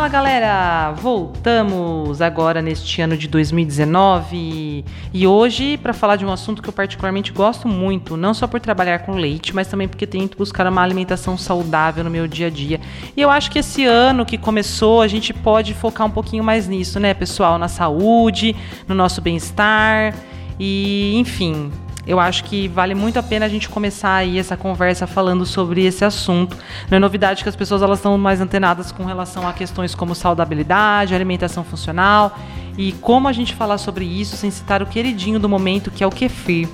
Fala 0.00 0.08
galera, 0.08 0.92
voltamos 0.92 2.22
agora 2.22 2.62
neste 2.62 3.02
ano 3.02 3.18
de 3.18 3.28
2019 3.28 4.82
e 5.12 5.26
hoje 5.26 5.76
para 5.76 5.92
falar 5.92 6.16
de 6.16 6.24
um 6.24 6.32
assunto 6.32 6.62
que 6.62 6.70
eu 6.70 6.72
particularmente 6.72 7.30
gosto 7.32 7.68
muito, 7.68 8.16
não 8.16 8.32
só 8.32 8.46
por 8.46 8.60
trabalhar 8.60 9.00
com 9.00 9.12
leite, 9.12 9.54
mas 9.54 9.68
também 9.68 9.86
porque 9.86 10.06
tento 10.06 10.38
buscar 10.38 10.66
uma 10.66 10.80
alimentação 10.80 11.36
saudável 11.36 12.02
no 12.02 12.08
meu 12.08 12.26
dia 12.26 12.46
a 12.46 12.50
dia. 12.50 12.80
E 13.14 13.20
eu 13.20 13.28
acho 13.28 13.50
que 13.50 13.58
esse 13.58 13.84
ano 13.84 14.24
que 14.24 14.38
começou 14.38 15.02
a 15.02 15.06
gente 15.06 15.34
pode 15.34 15.74
focar 15.74 16.06
um 16.06 16.10
pouquinho 16.10 16.42
mais 16.42 16.66
nisso, 16.66 16.98
né, 16.98 17.12
pessoal, 17.12 17.58
na 17.58 17.68
saúde, 17.68 18.56
no 18.88 18.94
nosso 18.94 19.20
bem-estar 19.20 20.14
e, 20.58 21.14
enfim, 21.18 21.70
eu 22.06 22.18
acho 22.18 22.44
que 22.44 22.68
vale 22.68 22.94
muito 22.94 23.18
a 23.18 23.22
pena 23.22 23.46
a 23.46 23.48
gente 23.48 23.68
começar 23.68 24.14
aí 24.14 24.38
essa 24.38 24.56
conversa 24.56 25.06
falando 25.06 25.44
sobre 25.44 25.84
esse 25.84 26.04
assunto. 26.04 26.56
Não 26.90 26.96
é 26.96 26.98
novidade 26.98 27.42
que 27.42 27.48
as 27.48 27.56
pessoas 27.56 27.82
elas 27.82 27.98
estão 27.98 28.16
mais 28.16 28.40
antenadas 28.40 28.90
com 28.90 29.04
relação 29.04 29.46
a 29.46 29.52
questões 29.52 29.94
como 29.94 30.14
saudabilidade, 30.14 31.14
alimentação 31.14 31.62
funcional 31.62 32.38
e 32.78 32.92
como 32.92 33.28
a 33.28 33.32
gente 33.32 33.54
falar 33.54 33.78
sobre 33.78 34.04
isso 34.04 34.36
sem 34.36 34.50
citar 34.50 34.82
o 34.82 34.86
queridinho 34.86 35.38
do 35.38 35.48
momento 35.48 35.90
que 35.90 36.02
é 36.02 36.06
o 36.06 36.10
kefir. 36.10 36.68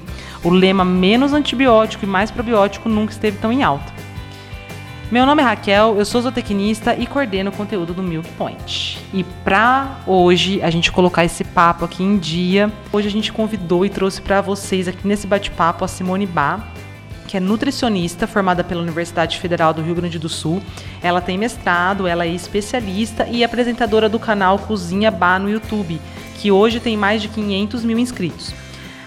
O 0.44 0.50
lema 0.50 0.84
menos 0.84 1.32
antibiótico 1.32 2.04
e 2.04 2.08
mais 2.08 2.30
probiótico 2.30 2.88
nunca 2.88 3.12
esteve 3.12 3.38
tão 3.38 3.50
em 3.50 3.64
alta. 3.64 3.95
Meu 5.08 5.24
nome 5.24 5.40
é 5.40 5.44
Raquel, 5.44 5.96
eu 5.96 6.04
sou 6.04 6.20
zootecnista 6.20 6.92
e 6.96 7.06
coordeno 7.06 7.50
o 7.50 7.52
conteúdo 7.52 7.94
do 7.94 8.02
Milk 8.02 8.28
Point. 8.30 8.98
E 9.14 9.22
para 9.44 10.00
hoje 10.04 10.60
a 10.60 10.68
gente 10.68 10.90
colocar 10.90 11.24
esse 11.24 11.44
papo 11.44 11.84
aqui 11.84 12.02
em 12.02 12.18
dia, 12.18 12.72
hoje 12.92 13.06
a 13.06 13.10
gente 13.10 13.32
convidou 13.32 13.86
e 13.86 13.88
trouxe 13.88 14.20
para 14.20 14.40
vocês 14.40 14.88
aqui 14.88 15.06
nesse 15.06 15.24
bate-papo 15.24 15.84
a 15.84 15.88
Simone 15.88 16.26
Bá, 16.26 16.58
que 17.28 17.36
é 17.36 17.40
nutricionista 17.40 18.26
formada 18.26 18.64
pela 18.64 18.82
Universidade 18.82 19.38
Federal 19.38 19.72
do 19.72 19.80
Rio 19.80 19.94
Grande 19.94 20.18
do 20.18 20.28
Sul. 20.28 20.60
Ela 21.00 21.20
tem 21.20 21.38
mestrado, 21.38 22.08
ela 22.08 22.24
é 22.24 22.28
especialista 22.28 23.28
e 23.28 23.44
apresentadora 23.44 24.08
do 24.08 24.18
canal 24.18 24.58
Cozinha 24.58 25.12
Bá 25.12 25.38
no 25.38 25.48
YouTube, 25.48 26.00
que 26.34 26.50
hoje 26.50 26.80
tem 26.80 26.96
mais 26.96 27.22
de 27.22 27.28
500 27.28 27.84
mil 27.84 27.98
inscritos. 28.00 28.52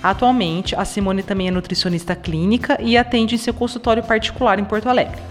Atualmente, 0.01 0.77
a 0.77 0.85
Simone 0.85 1.23
também 1.23 1.49
é 1.49 1.51
nutricionista 1.51 2.15
clínica 2.15 2.77
e 2.81 2.97
atende 2.97 3.35
em 3.35 3.37
seu 3.37 3.53
consultório 3.53 4.01
particular 4.01 4.59
em 4.59 4.63
Porto 4.63 4.87
Alegre. 4.87 5.28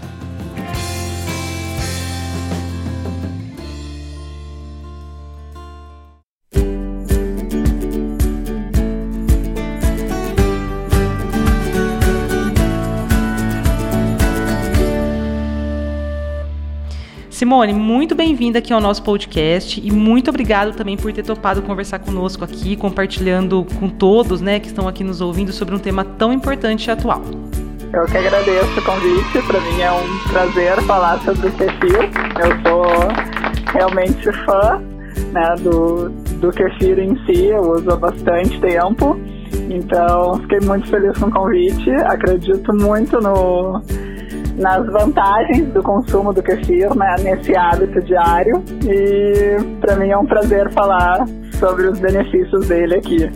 Simone, 17.49 17.73
muito 17.73 18.13
bem-vinda 18.13 18.59
aqui 18.59 18.71
ao 18.71 18.79
nosso 18.79 19.01
podcast 19.01 19.81
e 19.83 19.91
muito 19.91 20.29
obrigado 20.29 20.77
também 20.77 20.95
por 20.95 21.11
ter 21.11 21.23
topado 21.23 21.63
conversar 21.63 21.97
conosco 21.97 22.43
aqui, 22.43 22.75
compartilhando 22.75 23.65
com 23.79 23.89
todos, 23.89 24.39
né, 24.39 24.59
que 24.59 24.67
estão 24.67 24.87
aqui 24.87 25.03
nos 25.03 25.19
ouvindo 25.19 25.51
sobre 25.51 25.73
um 25.73 25.79
tema 25.79 26.05
tão 26.05 26.31
importante 26.31 26.85
e 26.85 26.91
atual. 26.91 27.23
Eu 27.91 28.05
que 28.05 28.17
agradeço 28.17 28.79
o 28.79 28.83
convite, 28.83 29.47
para 29.47 29.59
mim 29.61 29.81
é 29.81 29.91
um 29.91 30.29
prazer 30.31 30.79
falar 30.83 31.19
sobre 31.21 31.47
o 31.47 31.51
kefir. 31.53 31.97
Eu 32.39 32.61
sou 32.69 32.85
realmente 33.73 34.31
fã 34.45 34.79
né, 35.33 35.55
do, 35.59 36.09
do 36.09 36.51
kefir 36.51 36.99
em 36.99 37.15
si, 37.25 37.45
eu 37.45 37.61
uso 37.61 37.89
há 37.89 37.95
bastante 37.95 38.61
tempo. 38.61 39.19
Então, 39.71 40.39
fiquei 40.41 40.59
muito 40.59 40.87
feliz 40.87 41.17
com 41.17 41.25
o 41.25 41.31
convite. 41.31 41.89
Acredito 42.05 42.71
muito 42.75 43.19
no, 43.19 43.81
nas 44.59 44.85
vantagens 44.87 45.73
do 45.73 45.81
consumo 45.81 46.33
do 46.33 46.43
kefir 46.43 46.93
né, 46.95 47.15
nesse 47.23 47.55
hábito 47.55 48.01
diário 48.01 48.63
e 48.83 49.57
para 49.79 49.95
mim 49.95 50.09
é 50.09 50.17
um 50.17 50.25
prazer 50.25 50.71
falar 50.73 51.25
sobre 51.53 51.87
os 51.87 51.99
benefícios 51.99 52.67
dele 52.67 52.95
aqui. 52.95 53.29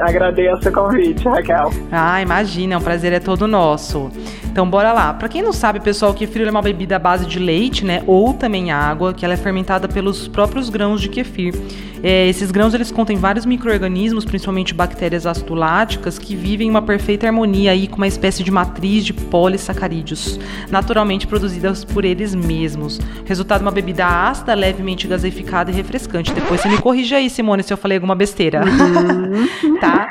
Agradeço 0.00 0.68
o 0.68 0.72
convite, 0.72 1.28
Raquel. 1.28 1.70
Ah, 1.90 2.20
imagina, 2.20 2.78
o 2.78 2.82
prazer 2.82 3.12
é 3.12 3.20
todo 3.20 3.46
nosso. 3.46 4.10
Então 4.50 4.68
bora 4.68 4.92
lá. 4.92 5.14
Para 5.14 5.28
quem 5.28 5.42
não 5.42 5.52
sabe, 5.52 5.80
pessoal, 5.80 6.12
kefir 6.12 6.46
é 6.46 6.50
uma 6.50 6.60
bebida 6.60 6.96
à 6.96 6.98
base 6.98 7.24
de 7.24 7.38
leite, 7.38 7.84
né, 7.84 8.02
ou 8.06 8.34
também 8.34 8.72
água, 8.72 9.14
que 9.14 9.24
ela 9.24 9.34
é 9.34 9.36
fermentada 9.36 9.86
pelos 9.88 10.26
próprios 10.26 10.68
grãos 10.68 11.00
de 11.00 11.08
kefir. 11.08 11.54
É, 12.02 12.26
esses 12.28 12.50
grãos 12.50 12.72
eles 12.72 12.90
contêm 12.90 13.16
vários 13.16 13.44
micro-organismos, 13.44 14.24
principalmente 14.24 14.72
bactérias 14.72 15.26
acidoláticas, 15.26 16.18
que 16.18 16.34
vivem 16.34 16.66
em 16.66 16.70
uma 16.70 16.82
perfeita 16.82 17.26
harmonia 17.26 17.72
aí 17.72 17.86
com 17.86 17.96
uma 17.96 18.06
espécie 18.06 18.42
de 18.42 18.50
matriz 18.50 19.04
de 19.04 19.12
polissacarídeos, 19.12 20.40
naturalmente 20.70 21.26
produzidas 21.26 21.84
por 21.84 22.04
eles 22.04 22.34
mesmos. 22.34 22.98
Resultado 23.26 23.60
uma 23.60 23.70
bebida 23.70 24.06
ácida, 24.06 24.54
levemente 24.54 25.06
gaseificada 25.06 25.70
e 25.70 25.74
refrescante. 25.74 26.32
Depois 26.32 26.60
você 26.60 26.68
me 26.68 26.78
corrige 26.78 27.14
aí, 27.14 27.28
Simone, 27.28 27.62
se 27.62 27.72
eu 27.72 27.76
falei 27.76 27.98
alguma 27.98 28.14
besteira. 28.14 28.62
Uhum. 28.64 29.76
tá? 29.78 30.10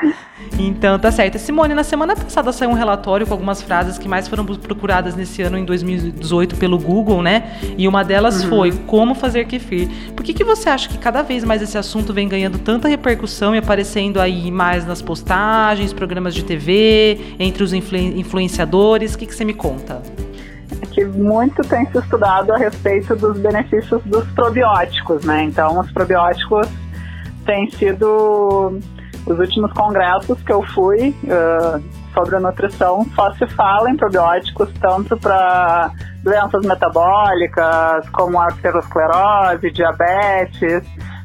Então 0.58 0.98
tá 0.98 1.10
certo. 1.10 1.38
Simone, 1.38 1.74
na 1.74 1.84
semana 1.84 2.14
passada 2.14 2.52
saiu 2.52 2.70
um 2.70 2.74
relatório 2.74 3.26
com 3.26 3.32
algumas 3.32 3.62
frases 3.62 3.98
que 3.98 4.08
mais 4.08 4.28
foram 4.30 4.46
procuradas 4.46 5.16
nesse 5.16 5.42
ano, 5.42 5.58
em 5.58 5.64
2018, 5.64 6.54
pelo 6.56 6.78
Google, 6.78 7.20
né? 7.20 7.58
E 7.76 7.88
uma 7.88 8.04
delas 8.04 8.44
uhum. 8.44 8.48
foi 8.48 8.72
como 8.86 9.14
fazer 9.14 9.44
kefir. 9.46 9.88
Por 10.14 10.24
que, 10.24 10.32
que 10.32 10.44
você 10.44 10.68
acha 10.68 10.88
que 10.88 10.96
cada 10.96 11.22
vez 11.22 11.42
mais 11.42 11.60
esse 11.60 11.76
assunto 11.76 12.14
vem 12.14 12.28
ganhando 12.28 12.58
tanta 12.58 12.86
repercussão 12.86 13.54
e 13.54 13.58
aparecendo 13.58 14.20
aí 14.20 14.50
mais 14.50 14.86
nas 14.86 15.02
postagens, 15.02 15.92
programas 15.92 16.32
de 16.32 16.44
TV, 16.44 17.34
entre 17.38 17.64
os 17.64 17.72
influ 17.72 17.98
influenciadores? 17.98 19.14
O 19.14 19.18
que, 19.18 19.26
que 19.26 19.34
você 19.34 19.44
me 19.44 19.54
conta? 19.54 20.00
É 20.80 20.86
que 20.86 21.04
muito 21.04 21.60
tem 21.62 21.84
se 21.90 21.98
estudado 21.98 22.52
a 22.52 22.56
respeito 22.56 23.16
dos 23.16 23.36
benefícios 23.38 24.00
dos 24.04 24.24
probióticos, 24.28 25.24
né? 25.24 25.42
Então, 25.42 25.80
os 25.80 25.90
probióticos 25.90 26.68
têm 27.44 27.68
sido 27.72 28.78
os 29.26 29.38
últimos 29.38 29.72
congressos 29.72 30.40
que 30.42 30.52
eu 30.52 30.62
fui 30.62 31.14
uh, 31.24 31.82
sobre 32.12 32.36
a 32.36 32.40
nutrição 32.40 33.04
só 33.14 33.32
se 33.34 33.46
fala 33.48 33.90
em 33.90 33.96
probióticos 33.96 34.72
tanto 34.80 35.16
para 35.18 35.90
doenças 36.22 36.64
metabólicas 36.64 38.08
como 38.10 38.38
arteriosclerose, 38.38 39.70
diabetes, 39.70 40.82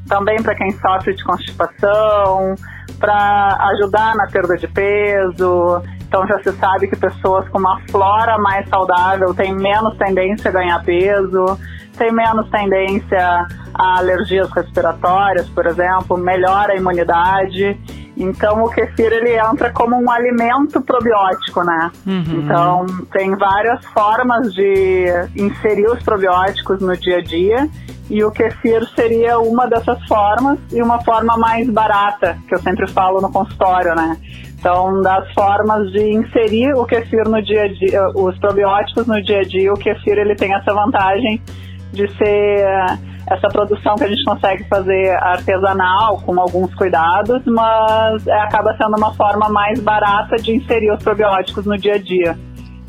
também 0.08 0.42
para 0.42 0.56
quem 0.56 0.72
sofre 0.72 1.14
de 1.14 1.24
constipação, 1.24 2.56
para 3.00 3.58
ajudar 3.74 4.16
na 4.16 4.28
perda 4.28 4.56
de 4.56 4.68
peso. 4.68 5.82
Então 6.08 6.26
já 6.28 6.42
se 6.44 6.52
sabe 6.54 6.88
que 6.88 6.96
pessoas 6.96 7.48
com 7.50 7.60
uma 7.60 7.80
flora 7.90 8.38
mais 8.38 8.68
saudável 8.70 9.34
têm 9.34 9.54
menos 9.54 9.98
tendência 9.98 10.50
a 10.50 10.54
ganhar 10.54 10.84
peso, 10.84 11.60
têm 11.98 12.12
menos 12.12 12.50
tendência 12.50 13.48
a 13.74 13.98
alergias 13.98 14.50
respiratórias, 14.52 15.50
por 15.50 15.66
exemplo, 15.66 16.18
melhora 16.18 16.74
a 16.74 16.76
imunidade. 16.78 17.78
Então 18.18 18.64
o 18.64 18.70
kefir 18.70 19.12
ele 19.12 19.38
entra 19.38 19.72
como 19.72 19.96
um 19.96 20.10
alimento 20.10 20.82
probiótico, 20.82 21.64
né? 21.64 21.92
Uhum. 22.06 22.42
Então 22.42 22.86
tem 23.12 23.36
várias 23.36 23.86
formas 23.88 24.54
de 24.54 25.06
inserir 25.36 25.88
os 25.88 26.02
probióticos 26.04 26.80
no 26.80 26.96
dia 26.96 27.18
a 27.18 27.22
dia 27.22 27.70
e 28.10 28.24
o 28.24 28.32
kefir 28.32 28.88
seria 28.96 29.40
uma 29.40 29.68
dessas 29.68 30.02
formas 30.08 30.60
e 30.72 30.82
uma 30.82 31.02
forma 31.04 31.38
mais 31.38 31.70
barata, 31.70 32.38
que 32.48 32.56
eu 32.56 32.60
sempre 32.60 32.88
falo 32.92 33.20
no 33.20 33.32
consultório, 33.32 33.96
né? 33.96 34.18
Então, 34.58 35.02
das 35.02 35.32
formas 35.34 35.92
de 35.92 36.12
inserir 36.12 36.74
o 36.74 36.86
kefir 36.86 37.28
no 37.28 37.42
dia 37.42 37.64
a 37.64 37.68
dia, 37.68 38.02
os 38.16 38.38
probióticos 38.40 39.06
no 39.06 39.22
dia 39.22 39.40
a 39.40 39.44
dia, 39.44 39.72
o 39.72 39.78
kefir 39.78 40.18
ele 40.18 40.36
tem 40.36 40.54
essa 40.54 40.74
vantagem 40.74 41.42
de 41.92 42.08
ser 42.18 42.66
essa 43.28 43.48
produção 43.48 43.96
que 43.96 44.04
a 44.04 44.08
gente 44.08 44.24
consegue 44.24 44.64
fazer 44.66 45.12
artesanal, 45.22 46.22
com 46.22 46.40
alguns 46.40 46.74
cuidados, 46.76 47.42
mas 47.46 48.28
é, 48.28 48.40
acaba 48.42 48.76
sendo 48.78 48.98
uma 48.98 49.14
forma 49.14 49.50
mais 49.50 49.80
barata 49.80 50.36
de 50.38 50.56
inserir 50.56 50.92
os 50.92 51.04
probióticos 51.04 51.66
no 51.66 51.78
dia 51.78 51.96
a 51.96 51.98
dia. 51.98 52.38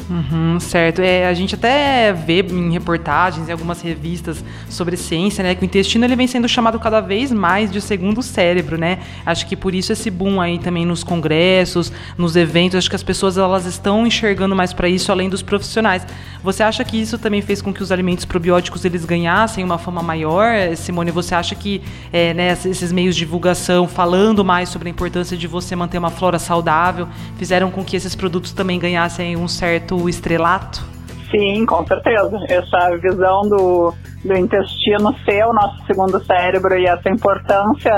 Uhum, 0.09 0.61
certo. 0.61 1.01
É, 1.01 1.27
a 1.27 1.35
gente 1.35 1.57
até 1.57 2.13
vê 2.13 2.41
em 2.41 2.71
reportagens, 2.73 3.49
em 3.49 3.53
algumas 3.53 3.81
revistas 3.81 4.45
sobre 4.69 4.97
ciência, 4.97 5.43
né, 5.43 5.55
que 5.55 5.63
o 5.63 5.65
intestino 5.65 6.05
ele 6.05 6.15
vem 6.15 6.29
sendo 6.29 6.49
chamado 6.49 6.79
cada 6.79 7.01
vez 7.01 7.33
mais 7.33 7.71
de 7.73 7.81
segundo 7.81 8.23
cérebro, 8.23 8.79
né? 8.79 9.01
Acho 9.25 9.47
que 9.47 9.57
por 9.57 9.75
isso 9.75 9.93
esse 9.93 10.09
boom 10.09 10.41
aí 10.41 10.59
também 10.59 10.87
nos 10.87 11.03
congressos, 11.03 11.93
nos 12.17 12.37
eventos, 12.37 12.77
acho 12.77 12.89
que 12.89 12.95
as 12.95 13.03
pessoas 13.03 13.37
elas 13.37 13.67
estão 13.67 14.07
enxergando 14.07 14.55
mais 14.55 14.73
para 14.73 14.89
isso 14.89 15.11
além 15.11 15.29
dos 15.29 15.43
profissionais. 15.43 16.07
Você 16.43 16.63
acha 16.63 16.85
que 16.85 17.01
isso 17.01 17.19
também 17.19 17.43
fez 17.43 17.61
com 17.61 17.73
que 17.73 17.83
os 17.83 17.91
alimentos 17.91 18.25
probióticos 18.25 18.85
eles 18.85 19.05
ganhassem 19.05 19.65
uma 19.65 19.79
fama 19.79 20.03
maior? 20.03 20.77
Simone, 20.77 21.11
você 21.11 21.35
acha 21.35 21.57
que 21.57 21.83
é, 22.13 22.33
né, 22.33 22.53
esses 22.53 22.93
meios 22.93 23.17
de 23.17 23.21
divulgação 23.21 23.89
falando 23.89 24.45
mais 24.45 24.69
sobre 24.69 24.89
a 24.89 24.91
importância 24.91 25.37
de 25.37 25.49
você 25.49 25.75
manter 25.75 25.99
uma 25.99 26.11
flora 26.11 26.39
saudável 26.39 27.09
fizeram 27.37 27.73
com 27.73 27.85
que 27.85 27.97
esses 27.97 28.15
produtos 28.15 28.53
também 28.53 28.79
ganhassem 28.79 29.37
um 29.37 29.49
certo 29.49 29.96
o 29.97 30.09
estrelato? 30.09 30.85
Sim, 31.31 31.67
com 31.67 31.87
certeza. 31.87 32.39
Essa 32.49 32.97
visão 32.97 33.43
do, 33.43 33.95
do 34.25 34.37
intestino 34.37 35.15
ser 35.25 35.45
o 35.45 35.53
nosso 35.53 35.85
segundo 35.87 36.25
cérebro 36.25 36.79
e 36.79 36.87
essa 36.87 37.09
importância 37.09 37.93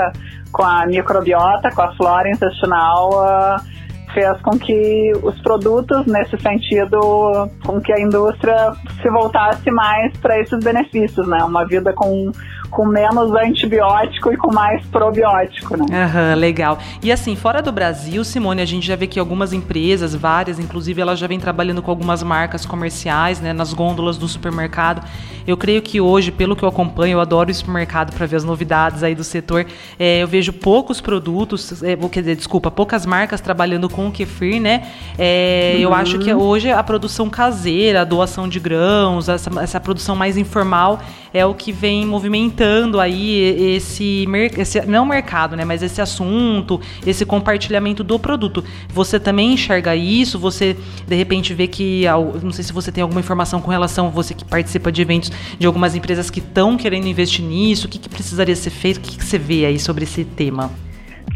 com 0.51 0.63
a 0.63 0.85
microbiota, 0.85 1.69
com 1.75 1.81
a 1.81 1.95
flora 1.95 2.29
intestinal, 2.29 3.09
uh, 3.11 3.78
fez 4.13 4.39
com 4.41 4.57
que 4.57 5.11
os 5.23 5.39
produtos, 5.41 6.05
nesse 6.05 6.37
sentido, 6.37 7.49
com 7.65 7.79
que 7.81 7.91
a 7.93 7.99
indústria 7.99 8.73
se 9.01 9.09
voltasse 9.09 9.69
mais 9.71 10.15
para 10.17 10.39
esses 10.39 10.59
benefícios, 10.63 11.27
né? 11.27 11.43
Uma 11.43 11.65
vida 11.65 11.93
com 11.93 12.31
com 12.69 12.85
menos 12.85 13.31
antibiótico 13.33 14.31
e 14.31 14.37
com 14.37 14.53
mais 14.53 14.85
probiótico, 14.87 15.75
né? 15.75 15.85
Aham, 16.03 16.35
legal. 16.35 16.77
E 17.01 17.11
assim, 17.11 17.35
fora 17.35 17.61
do 17.61 17.71
Brasil, 17.71 18.23
Simone, 18.23 18.61
a 18.61 18.65
gente 18.65 18.85
já 18.85 18.95
vê 18.95 19.07
que 19.07 19.19
algumas 19.19 19.53
empresas, 19.53 20.13
várias, 20.15 20.59
inclusive, 20.59 21.01
elas 21.01 21.19
já 21.19 21.27
vêm 21.27 21.39
trabalhando 21.39 21.81
com 21.81 21.89
algumas 21.89 22.21
marcas 22.23 22.65
comerciais, 22.65 23.41
né, 23.41 23.53
nas 23.53 23.73
gôndolas 23.73 24.17
do 24.17 24.27
supermercado. 24.27 25.05
Eu 25.49 25.57
creio 25.57 25.81
que 25.81 25.99
hoje, 25.99 26.31
pelo 26.31 26.55
que 26.55 26.63
eu 26.63 26.69
acompanho, 26.69 27.13
eu 27.13 27.19
adoro 27.19 27.49
o 27.49 27.53
supermercado 27.53 28.13
para 28.13 28.25
ver 28.27 28.35
as 28.35 28.43
novidades 28.43 29.01
aí 29.01 29.15
do 29.15 29.23
setor. 29.23 29.65
É, 29.97 30.21
eu 30.21 30.27
vejo 30.27 30.53
poucos 30.53 31.01
produtos, 31.01 31.81
é, 31.81 31.95
quer 31.95 32.19
dizer, 32.19 32.35
desculpa, 32.35 32.69
poucas 32.69 33.03
marcas 33.03 33.41
trabalhando 33.41 33.89
com 33.89 34.07
o 34.07 34.11
kefir, 34.11 34.61
né? 34.61 34.87
É, 35.17 35.73
uhum. 35.75 35.81
Eu 35.81 35.93
acho 35.93 36.19
que 36.19 36.31
hoje 36.31 36.69
a 36.71 36.83
produção 36.83 37.29
caseira, 37.29 38.01
a 38.01 38.03
doação 38.03 38.47
de 38.47 38.59
grãos, 38.59 39.27
essa, 39.27 39.49
essa 39.59 39.79
produção 39.79 40.15
mais 40.15 40.37
informal 40.37 41.01
é 41.33 41.45
o 41.45 41.53
que 41.53 41.71
vem 41.71 42.05
movimentando 42.05 42.99
aí 42.99 43.75
esse, 43.75 44.27
esse 44.57 44.81
não 44.85 45.05
mercado, 45.05 45.55
né, 45.55 45.63
mas 45.63 45.83
esse 45.83 46.01
assunto, 46.01 46.81
esse 47.05 47.25
compartilhamento 47.25 48.03
do 48.03 48.17
produto. 48.17 48.63
Você 48.89 49.19
também 49.19 49.53
enxerga 49.53 49.95
isso? 49.95 50.39
Você 50.39 50.75
de 51.07 51.15
repente 51.15 51.53
vê 51.53 51.67
que 51.67 52.03
não 52.41 52.51
sei 52.51 52.63
se 52.63 52.73
você 52.73 52.91
tem 52.91 53.01
alguma 53.01 53.19
informação 53.19 53.61
com 53.61 53.69
relação 53.69 54.09
você 54.09 54.33
que 54.33 54.43
participa 54.43 54.91
de 54.91 55.01
eventos 55.01 55.31
de 55.57 55.67
algumas 55.67 55.95
empresas 55.95 56.29
que 56.29 56.39
estão 56.39 56.77
querendo 56.77 57.07
investir 57.07 57.43
nisso, 57.43 57.87
o 57.87 57.89
que, 57.89 57.99
que 57.99 58.09
precisaria 58.09 58.55
ser 58.55 58.69
feito? 58.69 58.97
O 58.97 59.01
que, 59.01 59.17
que 59.17 59.23
você 59.23 59.37
vê 59.37 59.65
aí 59.65 59.79
sobre 59.79 60.03
esse 60.03 60.23
tema? 60.23 60.69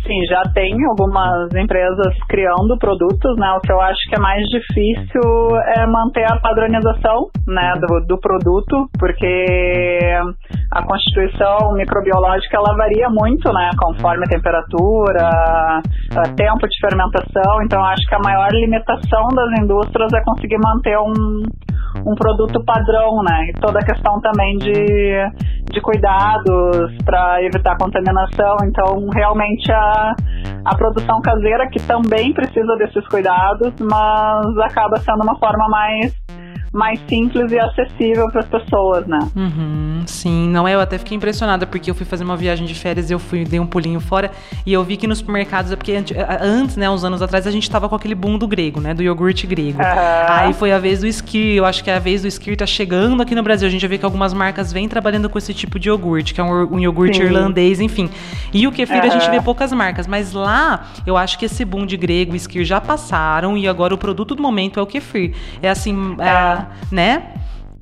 Sim, 0.06 0.20
já 0.28 0.42
tem 0.54 0.76
algumas 0.86 1.48
empresas 1.56 2.14
criando 2.28 2.78
produtos, 2.78 3.38
né? 3.38 3.54
O 3.54 3.62
que 3.62 3.72
eu 3.72 3.80
acho 3.80 4.00
que 4.10 4.16
é 4.16 4.20
mais 4.20 4.44
difícil 4.50 5.22
é 5.78 5.88
manter 5.88 6.26
a 6.26 6.40
padronização, 6.42 7.30
né, 7.48 7.74
do, 7.80 8.06
do 8.06 8.20
produto, 8.20 8.90
porque 9.00 9.46
a 10.72 10.84
constituição 10.84 11.74
microbiológica 11.74 12.58
ela 12.58 12.76
varia 12.76 13.08
muito, 13.10 13.52
né, 13.54 13.70
conforme 13.80 14.26
a 14.26 14.30
temperatura, 14.30 15.30
a 16.18 16.24
tempo 16.36 16.68
de 16.68 16.80
fermentação. 16.82 17.64
Então, 17.64 17.82
acho 17.86 18.06
que 18.10 18.16
a 18.16 18.20
maior 18.20 18.50
limitação 18.52 19.28
das 19.34 19.64
indústrias 19.64 20.12
é 20.14 20.22
conseguir 20.26 20.58
manter 20.58 20.98
um 20.98 21.44
um 22.06 22.16
produto 22.16 22.64
padrão, 22.66 23.22
né? 23.24 23.50
E 23.50 23.54
toda 23.60 23.80
a 23.80 23.86
questão 23.86 24.20
também 24.22 24.58
de, 24.58 25.14
de 25.72 25.82
cuidados 25.82 26.96
para 27.06 27.44
evitar 27.44 27.78
contaminação. 27.78 28.58
Então, 28.66 29.08
realmente 29.14 29.72
a, 29.72 30.16
a 30.66 30.76
produção 30.76 31.22
caseira, 31.22 31.70
que 31.70 31.80
também 31.86 32.34
precisa 32.34 32.76
desses 32.78 33.08
cuidados, 33.08 33.74
mas 33.80 34.58
acaba 34.60 34.98
sendo 34.98 35.24
uma 35.24 35.38
forma 35.38 35.68
mais 35.70 36.23
mais 36.74 37.00
simples 37.08 37.52
e 37.52 37.60
acessível 37.60 38.28
para 38.32 38.42
as 38.42 38.48
pessoas, 38.48 39.06
né? 39.06 39.20
Uhum, 39.36 40.02
sim, 40.08 40.50
não 40.50 40.68
é? 40.68 40.74
Eu 40.74 40.80
até 40.80 40.98
fiquei 40.98 41.16
impressionada 41.16 41.68
porque 41.68 41.92
eu 41.92 41.94
fui 41.94 42.06
fazer 42.06 42.24
uma 42.24 42.36
viagem 42.36 42.66
de 42.66 42.74
férias 42.74 43.12
e 43.12 43.14
eu 43.14 43.20
fui 43.20 43.46
dei 43.46 43.60
um 43.60 43.66
pulinho 43.68 44.00
fora 44.00 44.32
e 44.66 44.74
eu 44.74 44.84
vi 44.84 44.98
que 44.98 45.06
nos 45.06 45.20
supermercados 45.20 45.72
é 45.72 45.76
porque 45.76 45.94
antes, 46.42 46.76
né, 46.76 46.90
uns 46.90 47.04
anos 47.04 47.22
atrás 47.22 47.46
a 47.46 47.52
gente 47.52 47.70
tava 47.70 47.88
com 47.88 47.96
aquele 47.96 48.16
boom 48.16 48.40
do 48.40 48.48
grego, 48.48 48.82
né, 48.82 48.92
do 48.92 49.04
iogurte 49.04 49.46
grego. 49.46 49.80
Uhum. 49.80 49.88
Aí 50.28 50.54
foi 50.54 50.72
a 50.72 50.80
vez 50.80 51.02
do 51.02 51.08
Skir, 51.08 51.58
eu 51.58 51.66
acho 51.66 51.84
que 51.84 51.92
é 51.92 51.96
a 51.96 52.00
vez 52.00 52.24
do 52.24 52.28
Skir 52.28 52.58
tá 52.58 52.66
chegando 52.66 53.22
aqui 53.22 53.36
no 53.36 53.44
Brasil. 53.44 53.68
A 53.68 53.72
gente 53.72 53.82
já 53.82 53.88
vê 53.88 54.00
que 54.00 54.06
algumas 54.06 54.34
marcas 54.34 54.74
vêm 54.74 54.90
trabalhando 54.90 55.30
com 55.30 55.38
esse 55.38 55.54
tipo 55.54 55.78
de 55.78 55.90
iogurte, 55.90 56.34
que 56.34 56.42
é 56.42 56.44
um, 56.44 56.74
um 56.74 56.80
iogurte 56.80 57.18
sim. 57.18 57.24
irlandês, 57.24 57.80
enfim. 57.80 58.10
E 58.52 58.68
o 58.68 58.72
kefir 58.72 58.98
uhum. 58.98 59.04
a 59.04 59.10
gente 59.10 59.30
vê 59.30 59.40
poucas 59.40 59.72
marcas, 59.72 60.08
mas 60.08 60.34
lá 60.34 60.88
eu 61.06 61.16
acho 61.16 61.38
que 61.38 61.46
esse 61.46 61.64
boom 61.64 61.86
de 61.86 61.98
grego 61.98 62.34
e 62.34 62.38
Skir 62.38 62.66
já 62.66 62.82
passaram 62.82 63.56
e 63.56 63.68
agora 63.68 63.94
o 63.94 63.98
produto 63.98 64.34
do 64.34 64.42
momento 64.42 64.80
é 64.80 64.84
o 64.84 64.88
kefir. 64.88 65.36
É 65.62 65.70
assim, 65.70 66.16
é, 66.20 66.63
né? 66.92 67.34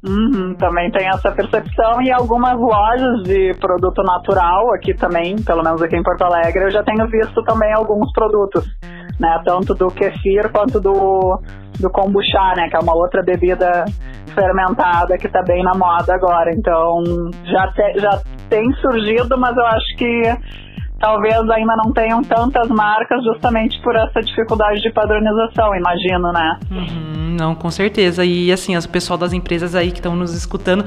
Uhum, 0.04 0.56
também 0.56 0.89
tem 0.89 1.07
essa 1.07 1.31
percepção 1.31 2.01
e 2.01 2.12
algumas 2.12 2.57
lojas 2.57 3.22
de 3.24 3.54
produto 3.60 4.01
natural 4.01 4.74
aqui 4.74 4.95
também, 4.95 5.36
pelo 5.44 5.63
menos 5.63 5.80
aqui 5.80 5.95
em 5.95 6.01
Porto 6.01 6.24
Alegre, 6.24 6.63
eu 6.63 6.72
já 6.72 6.81
tenho 6.83 7.07
visto 7.07 7.44
também 7.44 7.72
alguns 7.72 8.12
produtos, 8.12 8.66
né? 9.19 9.39
Tanto 9.45 9.75
do 9.75 9.89
kefir 9.89 10.51
quanto 10.51 10.80
do, 10.80 11.39
do 11.80 11.89
kombucha, 11.92 12.54
né? 12.57 12.68
Que 12.68 12.78
é 12.78 12.80
uma 12.80 12.95
outra 12.95 13.22
bebida 13.22 13.86
fermentada 14.33 15.19
que 15.19 15.28
está 15.28 15.44
bem 15.44 15.63
na 15.63 15.75
moda 15.75 16.16
agora. 16.16 16.51
Então 16.51 17.04
já, 17.45 17.68
te, 17.72 18.00
já 18.00 18.22
tem 18.50 18.74
surgido, 18.81 19.38
mas 19.38 19.56
eu 19.56 19.66
acho 19.68 19.98
que 19.98 20.24
talvez 21.01 21.50
ainda 21.50 21.75
não 21.83 21.92
tenham 21.92 22.24
tantas 22.24 22.69
marcas 22.69 23.24
justamente 23.24 23.81
por 23.81 23.95
essa 23.95 24.21
dificuldade 24.21 24.81
de 24.81 24.92
padronização, 24.92 25.75
imagino, 25.75 26.31
né? 26.31 26.59
Uhum, 26.69 27.36
não, 27.38 27.56
com 27.56 27.71
certeza. 27.71 28.24
E 28.24 28.51
assim, 28.51 28.77
o 28.77 28.89
pessoal 28.89 29.18
das 29.18 29.33
empresas 29.33 29.75
aí 29.75 29.92
que 29.92 29.98
estão 29.98 30.15
nos 30.15 30.33
escutando 30.33 30.86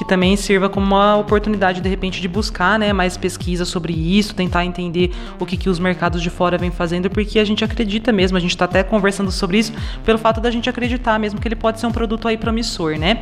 que 0.00 0.04
também 0.06 0.34
sirva 0.34 0.66
como 0.66 0.86
uma 0.86 1.18
oportunidade 1.18 1.82
de 1.82 1.86
repente 1.86 2.22
de 2.22 2.26
buscar, 2.26 2.78
né, 2.78 2.90
mais 2.90 3.18
pesquisa 3.18 3.66
sobre 3.66 3.92
isso, 3.92 4.34
tentar 4.34 4.64
entender 4.64 5.10
o 5.38 5.44
que, 5.44 5.58
que 5.58 5.68
os 5.68 5.78
mercados 5.78 6.22
de 6.22 6.30
fora 6.30 6.56
vêm 6.56 6.70
fazendo, 6.70 7.10
porque 7.10 7.38
a 7.38 7.44
gente 7.44 7.62
acredita 7.62 8.10
mesmo, 8.10 8.34
a 8.38 8.40
gente 8.40 8.52
está 8.52 8.64
até 8.64 8.82
conversando 8.82 9.30
sobre 9.30 9.58
isso 9.58 9.74
pelo 10.02 10.16
fato 10.16 10.40
da 10.40 10.50
gente 10.50 10.70
acreditar 10.70 11.18
mesmo 11.18 11.38
que 11.38 11.46
ele 11.46 11.54
pode 11.54 11.78
ser 11.78 11.86
um 11.86 11.92
produto 11.92 12.26
aí 12.26 12.38
promissor, 12.38 12.98
né? 12.98 13.20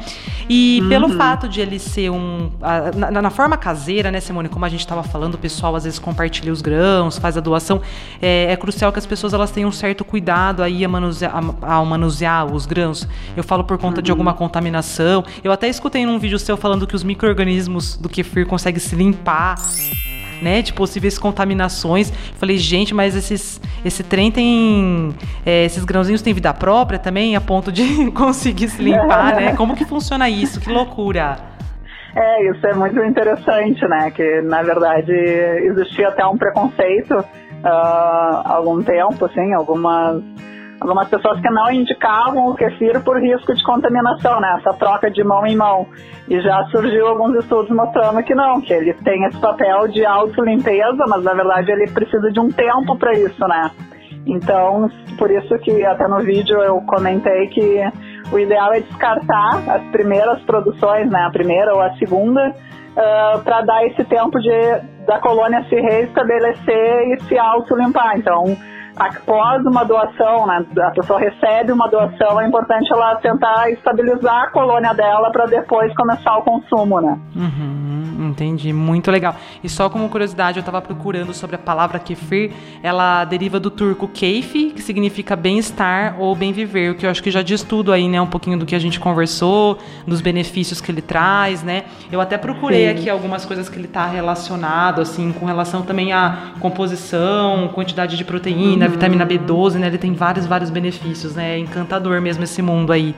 E 0.48 0.78
uhum. 0.80 0.88
pelo 0.88 1.08
fato 1.16 1.48
de 1.48 1.60
ele 1.60 1.80
ser 1.80 2.10
um 2.10 2.48
na, 2.94 3.22
na, 3.22 3.30
forma 3.30 3.56
caseira, 3.56 4.12
né, 4.12 4.20
Simone, 4.20 4.48
como 4.48 4.64
a 4.64 4.68
gente 4.68 4.78
estava 4.78 5.02
falando, 5.02 5.34
o 5.34 5.38
pessoal 5.38 5.74
às 5.74 5.82
vezes 5.82 5.98
compartilha 5.98 6.52
os 6.52 6.62
grãos, 6.62 7.18
faz 7.18 7.36
a 7.36 7.40
doação, 7.40 7.82
é, 8.22 8.52
é 8.52 8.56
crucial 8.56 8.92
que 8.92 9.00
as 9.00 9.06
pessoas 9.06 9.34
elas 9.34 9.50
tenham 9.50 9.68
um 9.68 9.72
certo 9.72 10.04
cuidado 10.04 10.62
aí 10.62 10.84
a 10.84 10.88
manusear, 10.88 11.32
a, 11.60 11.84
manusear 11.84 12.46
os 12.46 12.66
grãos. 12.66 13.08
Eu 13.36 13.42
falo 13.42 13.64
por 13.64 13.78
conta 13.78 13.96
uhum. 13.96 14.02
de 14.04 14.12
alguma 14.12 14.32
contaminação. 14.32 15.24
Eu 15.42 15.50
até 15.50 15.68
escutei 15.68 16.06
num 16.06 16.20
vídeo 16.20 16.38
seu 16.38 16.56
falando 16.56 16.67
falando 16.68 16.86
que 16.86 16.94
os 16.94 17.02
micro-organismos 17.02 17.96
do 17.96 18.10
kefir 18.10 18.46
conseguem 18.46 18.78
se 18.78 18.94
limpar 18.94 19.56
né, 20.42 20.60
de 20.60 20.74
possíveis 20.74 21.18
contaminações. 21.18 22.10
Falei, 22.36 22.58
gente, 22.58 22.94
mas 22.94 23.16
esses, 23.16 23.58
esse 23.82 24.02
trem 24.02 24.30
tem. 24.30 25.14
É, 25.46 25.64
esses 25.64 25.82
grãozinhos 25.82 26.20
têm 26.20 26.34
vida 26.34 26.52
própria 26.52 26.98
também, 26.98 27.34
a 27.34 27.40
ponto 27.40 27.72
de 27.72 28.10
conseguir 28.12 28.68
se 28.68 28.82
limpar, 28.82 29.34
né? 29.34 29.56
Como 29.56 29.74
que 29.74 29.86
funciona 29.86 30.28
isso? 30.28 30.60
Que 30.60 30.70
loucura! 30.70 31.38
É, 32.14 32.50
isso 32.50 32.66
é 32.66 32.74
muito 32.74 33.02
interessante, 33.02 33.80
né? 33.88 34.10
Que 34.10 34.42
na 34.42 34.62
verdade 34.62 35.12
existia 35.12 36.08
até 36.08 36.26
um 36.26 36.36
preconceito 36.36 37.14
uh, 37.14 37.24
há 37.64 38.52
algum 38.56 38.82
tempo, 38.82 39.24
assim, 39.24 39.54
algumas 39.54 40.22
algumas 40.88 41.08
pessoas 41.08 41.38
que 41.40 41.50
não 41.50 41.70
indicavam 41.70 42.48
o 42.48 42.54
kefir 42.54 43.02
por 43.04 43.20
risco 43.20 43.54
de 43.54 43.62
contaminação, 43.62 44.40
né? 44.40 44.56
Essa 44.58 44.72
troca 44.78 45.10
de 45.10 45.22
mão 45.22 45.46
em 45.46 45.54
mão. 45.54 45.86
E 46.28 46.40
já 46.40 46.64
surgiu 46.70 47.06
alguns 47.06 47.36
estudos 47.36 47.70
mostrando 47.70 48.22
que 48.22 48.34
não, 48.34 48.60
que 48.60 48.72
ele 48.72 48.94
tem 48.94 49.24
esse 49.24 49.38
papel 49.38 49.88
de 49.88 50.04
auto-limpeza, 50.04 51.04
mas 51.08 51.22
na 51.22 51.34
verdade 51.34 51.70
ele 51.70 51.90
precisa 51.90 52.30
de 52.30 52.40
um 52.40 52.48
tempo 52.48 52.96
para 52.96 53.12
isso, 53.12 53.40
né? 53.46 53.70
Então, 54.26 54.88
por 55.18 55.30
isso 55.30 55.54
que 55.58 55.84
até 55.84 56.08
no 56.08 56.18
vídeo 56.20 56.58
eu 56.62 56.80
comentei 56.82 57.46
que 57.48 57.80
o 58.32 58.38
ideal 58.38 58.72
é 58.72 58.80
descartar 58.80 59.62
as 59.68 59.82
primeiras 59.90 60.40
produções, 60.42 61.10
né? 61.10 61.20
A 61.20 61.30
primeira 61.30 61.74
ou 61.74 61.82
a 61.82 61.92
segunda, 61.96 62.48
uh, 62.50 63.42
para 63.42 63.60
dar 63.62 63.86
esse 63.86 64.04
tempo 64.04 64.38
de 64.40 64.98
da 65.06 65.18
colônia 65.20 65.64
se 65.70 65.74
reestabelecer 65.74 67.08
e 67.08 67.20
se 67.22 67.38
auto-limpar. 67.38 68.18
Então, 68.18 68.44
após 68.98 69.64
uma 69.64 69.84
doação, 69.84 70.46
né, 70.46 70.64
a 70.82 70.90
pessoa 70.90 71.20
recebe 71.20 71.72
uma 71.72 71.88
doação, 71.88 72.40
é 72.40 72.46
importante 72.46 72.92
ela 72.92 73.16
tentar 73.16 73.70
estabilizar 73.70 74.44
a 74.44 74.50
colônia 74.50 74.92
dela 74.92 75.30
para 75.30 75.46
depois 75.46 75.94
começar 75.94 76.36
o 76.38 76.42
consumo, 76.42 77.00
né? 77.00 77.18
Uhum, 77.36 77.77
entendi, 78.18 78.72
muito 78.72 79.10
legal. 79.10 79.36
E 79.62 79.68
só 79.68 79.88
como 79.88 80.08
curiosidade, 80.08 80.58
eu 80.58 80.60
estava 80.60 80.80
procurando 80.80 81.32
sobre 81.32 81.56
a 81.56 81.58
palavra 81.58 81.98
kefir, 81.98 82.52
ela 82.82 83.24
deriva 83.24 83.60
do 83.60 83.70
turco 83.70 84.08
keyfi, 84.08 84.70
que 84.70 84.82
significa 84.82 85.36
bem-estar 85.36 86.16
ou 86.18 86.34
bem-viver, 86.34 86.92
o 86.92 86.94
que 86.94 87.06
eu 87.06 87.10
acho 87.10 87.22
que 87.22 87.30
já 87.30 87.42
diz 87.42 87.62
tudo 87.62 87.92
aí, 87.92 88.08
né, 88.08 88.20
um 88.20 88.26
pouquinho 88.26 88.58
do 88.58 88.66
que 88.66 88.74
a 88.74 88.78
gente 88.78 88.98
conversou, 88.98 89.78
dos 90.06 90.20
benefícios 90.20 90.80
que 90.80 90.90
ele 90.90 91.02
traz, 91.02 91.62
né? 91.62 91.84
Eu 92.10 92.20
até 92.20 92.36
procurei 92.36 92.86
Sim. 92.86 92.98
aqui 92.98 93.10
algumas 93.10 93.44
coisas 93.44 93.68
que 93.68 93.76
ele 93.76 93.86
está 93.86 94.06
relacionado, 94.06 95.00
assim, 95.00 95.32
com 95.32 95.46
relação 95.46 95.82
também 95.82 96.12
à 96.12 96.52
composição, 96.60 97.68
quantidade 97.74 98.16
de 98.16 98.24
proteína, 98.24 98.86
uhum. 98.86 98.92
vitamina 98.92 99.26
B12, 99.26 99.74
né? 99.74 99.86
Ele 99.86 99.98
tem 99.98 100.12
vários, 100.12 100.46
vários 100.46 100.70
benefícios, 100.70 101.34
né? 101.34 101.54
É 101.54 101.58
encantador 101.58 102.20
mesmo 102.20 102.44
esse 102.44 102.60
mundo 102.62 102.92
aí. 102.92 103.14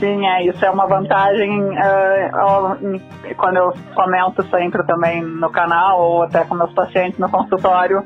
Sim, 0.00 0.26
é, 0.26 0.46
isso 0.46 0.64
é 0.64 0.70
uma 0.70 0.86
vantagem 0.86 1.60
uh, 1.60 3.00
quando 3.36 3.56
eu 3.58 3.74
comento 3.94 4.42
sempre 4.44 4.82
também 4.86 5.22
no 5.22 5.50
canal 5.50 6.00
ou 6.00 6.22
até 6.22 6.42
com 6.44 6.54
meus 6.54 6.72
pacientes 6.72 7.18
no 7.18 7.30
consultório 7.30 8.02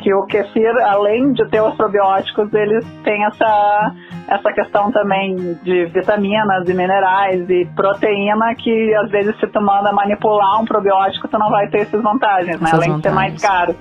que 0.00 0.14
o 0.14 0.24
kefir, 0.26 0.72
além 0.84 1.32
de 1.32 1.48
ter 1.48 1.60
os 1.60 1.74
probióticos, 1.76 2.52
eles 2.54 2.84
têm 3.02 3.24
essa, 3.24 3.92
essa 4.28 4.52
questão 4.52 4.90
também 4.92 5.36
de 5.62 5.86
vitaminas 5.86 6.68
e 6.68 6.74
minerais 6.74 7.48
e 7.48 7.66
proteína 7.74 8.54
que 8.56 8.94
às 8.94 9.10
vezes 9.10 9.38
se 9.38 9.46
tu 9.48 9.60
manda 9.60 9.92
manipular 9.92 10.60
um 10.60 10.64
probiótico, 10.64 11.28
tu 11.28 11.38
não 11.38 11.50
vai 11.50 11.68
ter 11.68 11.82
essas 11.82 12.02
vantagens, 12.02 12.60
né? 12.60 12.68
Essas 12.68 12.74
além 12.74 12.90
vantagens. 12.92 13.02
de 13.02 13.08
ser 13.08 13.14
mais 13.14 13.42
caro. 13.42 13.76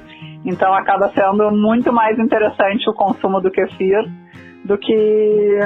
Então 0.45 0.73
acaba 0.73 1.09
sendo 1.09 1.51
muito 1.51 1.93
mais 1.93 2.17
interessante 2.17 2.89
o 2.89 2.93
consumo 2.93 3.39
do 3.39 3.51
kefir 3.51 4.03
do 4.65 4.77
que 4.77 5.59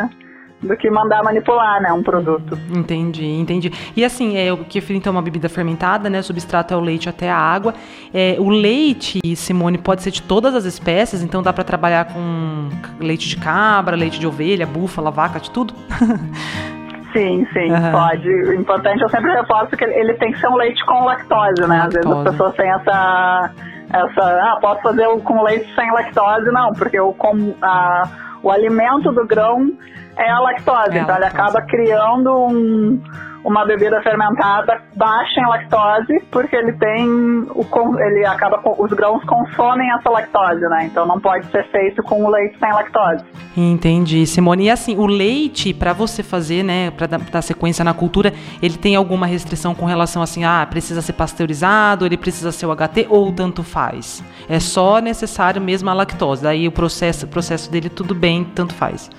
do 0.65 0.75
que 0.77 0.89
mandar 0.89 1.23
manipular, 1.23 1.81
né, 1.81 1.91
um 1.93 2.03
produto. 2.03 2.57
Entendi, 2.73 3.25
entendi. 3.25 3.71
E 3.95 4.03
assim, 4.03 4.37
é, 4.37 4.51
o 4.51 4.57
kefir 4.57 4.95
então 4.95 5.11
é 5.11 5.15
uma 5.15 5.21
bebida 5.21 5.47
fermentada, 5.47 6.09
né, 6.09 6.19
o 6.19 6.23
substrato 6.23 6.73
é 6.73 6.77
o 6.77 6.79
leite 6.79 7.07
até 7.07 7.29
a 7.29 7.37
água. 7.37 7.73
É, 8.13 8.35
o 8.39 8.49
leite, 8.49 9.19
Simone, 9.35 9.77
pode 9.77 10.01
ser 10.01 10.11
de 10.11 10.21
todas 10.21 10.55
as 10.55 10.65
espécies, 10.65 11.21
então 11.21 11.41
dá 11.41 11.53
para 11.53 11.63
trabalhar 11.63 12.05
com 12.05 12.69
leite 12.99 13.27
de 13.27 13.37
cabra, 13.37 13.95
leite 13.95 14.19
de 14.19 14.27
ovelha, 14.27 14.65
búfala, 14.65 15.11
vaca, 15.11 15.39
de 15.39 15.51
tudo? 15.51 15.73
Sim, 17.15 17.47
sim, 17.53 17.71
uhum. 17.71 17.91
pode. 17.93 18.27
O 18.27 18.53
importante, 18.55 19.01
eu 19.01 19.07
sempre 19.07 19.31
reforço 19.31 19.69
que 19.77 19.85
ele 19.85 20.15
tem 20.15 20.33
que 20.33 20.39
ser 20.41 20.49
um 20.49 20.55
leite 20.55 20.85
com 20.85 21.05
lactose, 21.05 21.61
né? 21.61 21.83
Lactose. 21.83 21.87
Às 21.87 21.93
vezes 21.93 22.11
as 22.11 22.23
pessoas 22.23 22.55
têm 22.55 22.69
essa, 22.69 23.51
essa, 23.93 24.21
ah, 24.21 24.57
posso 24.59 24.81
fazer 24.81 25.07
com 25.21 25.41
leite 25.41 25.73
sem 25.75 25.89
lactose? 25.93 26.51
Não, 26.51 26.73
porque 26.73 26.99
o, 26.99 27.13
com, 27.13 27.55
a, 27.61 28.03
o 28.45 28.51
alimento 28.51 29.11
do 29.11 29.25
grão 29.25 29.73
é 30.15 30.29
a 30.29 30.39
lactose. 30.39 30.97
É 30.97 31.01
então 31.01 31.15
a 31.15 31.17
lactose. 31.17 31.17
ele 31.17 31.25
acaba 31.25 31.61
criando 31.63 32.31
um, 32.31 33.01
uma 33.45 33.63
bebida 33.63 34.01
fermentada 34.01 34.81
baixa 34.95 35.39
em 35.39 35.45
lactose, 35.45 36.19
porque 36.31 36.55
ele 36.55 36.73
tem 36.73 37.07
o 37.51 37.65
ele 37.99 38.25
acaba 38.25 38.59
os 38.65 38.91
grãos 38.91 39.23
consomem 39.25 39.89
essa 39.91 40.09
lactose, 40.09 40.61
né? 40.61 40.85
Então 40.85 41.05
não 41.05 41.19
pode 41.19 41.45
ser 41.51 41.63
feito 41.69 42.01
com 42.03 42.23
o 42.23 42.29
leite 42.29 42.57
sem 42.59 42.73
lactose. 42.73 43.23
Entendi, 43.55 44.25
Simone. 44.25 44.65
E 44.65 44.69
assim, 44.69 44.97
o 44.97 45.05
leite 45.05 45.73
para 45.73 45.93
você 45.93 46.23
fazer, 46.23 46.63
né, 46.63 46.91
para 46.91 47.07
dar 47.07 47.41
sequência 47.41 47.85
na 47.85 47.93
cultura, 47.93 48.33
ele 48.61 48.77
tem 48.77 48.95
alguma 48.95 49.27
restrição 49.27 49.75
com 49.75 49.85
relação 49.85 50.21
assim, 50.21 50.43
ah, 50.43 50.65
precisa 50.67 51.01
ser 51.01 51.13
pasteurizado, 51.13 52.05
ele 52.05 52.17
precisa 52.17 52.51
ser 52.51 52.65
o 52.65 52.75
HT 52.75 53.07
ou 53.09 53.31
tanto 53.31 53.63
faz? 53.63 54.23
É 54.49 54.59
só 54.59 54.99
necessário 54.99 55.61
mesmo 55.61 55.89
a 55.89 55.93
lactose. 55.93 56.41
Daí 56.41 56.67
o 56.67 56.71
processo, 56.71 57.25
o 57.25 57.29
processo 57.29 57.71
dele 57.71 57.89
tudo 57.89 58.15
bem, 58.15 58.43
tanto 58.43 58.73
faz. 58.73 59.09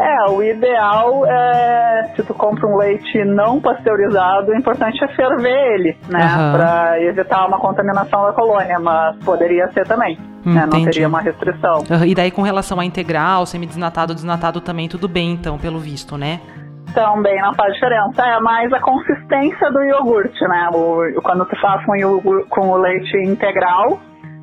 É, 0.00 0.30
o 0.30 0.42
ideal 0.42 1.26
é, 1.26 2.12
se 2.14 2.22
tu 2.22 2.32
compra 2.32 2.66
um 2.68 2.76
leite 2.76 3.24
não 3.24 3.60
pasteurizado, 3.60 4.52
o 4.52 4.54
importante 4.54 5.02
é 5.04 5.08
ferver 5.08 5.74
ele, 5.74 5.96
né? 6.08 6.20
Uhum. 6.20 6.52
Pra 6.52 7.02
evitar 7.02 7.46
uma 7.46 7.58
contaminação 7.58 8.22
da 8.22 8.32
colônia, 8.32 8.78
mas 8.78 9.16
poderia 9.24 9.66
ser 9.72 9.86
também. 9.86 10.16
Né? 10.46 10.66
Não 10.70 10.84
teria 10.84 11.08
uma 11.08 11.20
restrição. 11.20 11.78
Uhum. 11.90 12.04
E 12.04 12.14
daí 12.14 12.30
com 12.30 12.42
relação 12.42 12.78
a 12.78 12.84
integral, 12.84 13.44
semi-desnatado, 13.44 14.14
desnatado 14.14 14.60
também, 14.60 14.88
tudo 14.88 15.08
bem 15.08 15.32
então, 15.32 15.58
pelo 15.58 15.80
visto, 15.80 16.16
né? 16.16 16.40
Também 16.94 17.40
não 17.42 17.52
faz 17.54 17.74
diferença. 17.74 18.22
É 18.24 18.40
mais 18.40 18.72
a 18.72 18.80
consistência 18.80 19.70
do 19.70 19.82
iogurte, 19.82 20.40
né? 20.46 20.70
O, 20.72 21.20
quando 21.22 21.44
tu 21.44 21.60
faz 21.60 21.84
com, 21.84 21.96
iogurte, 21.96 22.48
com 22.48 22.68
o 22.68 22.76
leite 22.76 23.16
integral, 23.26 23.98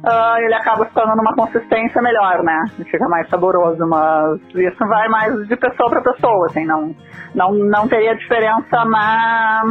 uh, 0.05 0.37
ele 0.37 0.53
acaba 0.53 0.85
ficando 0.85 1.15
numa 1.15 1.33
consistência 1.35 2.01
melhor, 2.01 2.43
né? 2.43 2.63
Fica 2.89 3.07
mais 3.09 3.27
saboroso, 3.29 3.85
mas 3.87 4.39
isso 4.53 4.87
vai 4.87 5.07
mais 5.09 5.47
de 5.47 5.55
pessoa 5.55 5.89
para 5.89 6.13
pessoa, 6.13 6.45
assim, 6.47 6.65
não, 6.65 6.95
não, 7.33 7.53
não 7.53 7.87
teria 7.87 8.15
diferença 8.15 8.85
na 8.85 9.63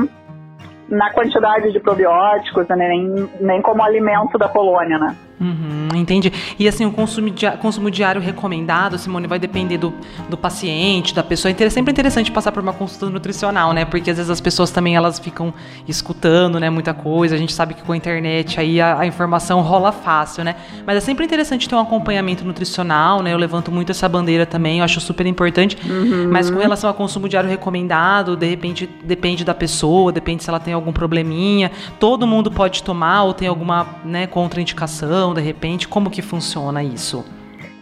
na 0.87 1.11
quantidade 1.15 1.73
de 1.73 1.81
probióticos, 1.81 2.69
né, 2.69 2.77
nem, 2.77 3.31
nem 3.41 3.63
como 3.63 3.83
alimento 3.83 4.37
da 4.37 4.49
colônia, 4.49 4.99
né? 4.99 5.17
Uhum, 5.41 5.89
entendi. 5.95 6.33
E 6.59 6.69
assim, 6.69 6.87
o 6.87 6.93
consumo, 6.93 7.31
di 7.31 7.51
consumo 7.61 7.91
diário 7.91 8.21
recomendado, 8.21 8.97
Simone, 8.97 9.27
vai 9.27 9.39
depender 9.39 9.79
do, 9.79 9.93
do 10.29 10.37
paciente, 10.37 11.15
da 11.15 11.23
pessoa. 11.23 11.55
É 11.59 11.71
sempre 11.71 11.91
interessante 11.91 12.31
passar 12.31 12.53
por 12.53 12.63
uma 12.63 12.73
consulta 12.73 13.07
nutricional, 13.11 13.73
né? 13.73 13.85
Porque 13.85 14.11
às 14.11 14.17
vezes 14.17 14.31
as 14.31 14.41
pessoas 14.41 14.71
também 14.71 14.95
elas 14.95 15.19
ficam 15.19 15.53
escutando, 15.89 16.61
né, 16.61 16.71
muita 16.71 16.95
coisa. 16.95 17.35
A 17.35 17.39
gente 17.39 17.53
sabe 17.53 17.75
que 17.75 17.83
com 17.83 17.93
a 17.93 17.97
internet 17.97 18.61
aí 18.61 18.81
a, 18.81 19.01
a 19.01 19.07
informação 19.07 19.61
rola 19.61 19.91
fácil, 19.91 20.45
né? 20.45 20.55
Mas 20.87 20.99
é 20.99 21.01
sempre 21.01 21.25
interessante 21.25 21.69
ter 21.69 21.75
um 21.75 21.81
acompanhamento 21.81 22.45
nutricional, 22.45 23.23
né? 23.23 23.33
Eu 23.33 23.39
levanto 23.39 23.73
muito 23.73 23.91
essa 23.91 24.09
bandeira 24.09 24.47
também, 24.47 24.79
eu 24.79 24.85
acho 24.85 25.01
super 25.01 25.27
importante. 25.27 25.77
Uhum. 25.85 26.29
Mas 26.31 26.49
com 26.49 26.59
relação 26.59 26.89
ao 26.89 26.95
consumo 26.95 27.29
diário 27.29 27.51
recomendado, 27.51 28.37
de 28.37 28.47
repente 28.47 28.89
depende 29.03 29.45
da 29.45 29.55
pessoa, 29.55 30.13
depende 30.13 30.45
se 30.45 30.49
ela 30.49 30.61
tem 30.61 30.75
algum 30.75 30.93
probleminha. 30.93 31.73
Todo 31.99 32.27
mundo 32.27 32.51
pode 32.51 32.83
tomar 32.83 33.25
ou 33.25 33.35
tem 33.35 33.49
alguma, 33.49 33.87
né, 34.05 34.27
contraindicação 34.27 35.34
de 35.35 35.41
repente? 35.41 35.89
Como 35.89 36.11
que 36.11 36.23
funciona 36.23 36.83
isso? 36.83 37.25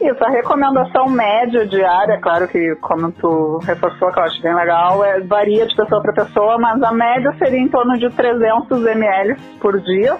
Isso, 0.00 0.24
a 0.24 0.30
recomendação 0.30 1.08
média 1.08 1.64
diária, 1.64 2.18
claro 2.20 2.48
que 2.48 2.74
como 2.80 3.12
tu 3.12 3.58
reforçou, 3.58 4.10
que 4.10 4.18
eu 4.18 4.24
acho 4.24 4.42
bem 4.42 4.52
legal, 4.52 5.04
é, 5.04 5.20
varia 5.20 5.64
de 5.64 5.76
pessoa 5.76 6.02
para 6.02 6.12
pessoa, 6.12 6.58
mas 6.58 6.82
a 6.82 6.90
média 6.90 7.32
seria 7.38 7.60
em 7.60 7.68
torno 7.68 7.96
de 7.96 8.10
300 8.10 8.84
ml 8.84 9.36
por 9.60 9.80
dia. 9.80 10.16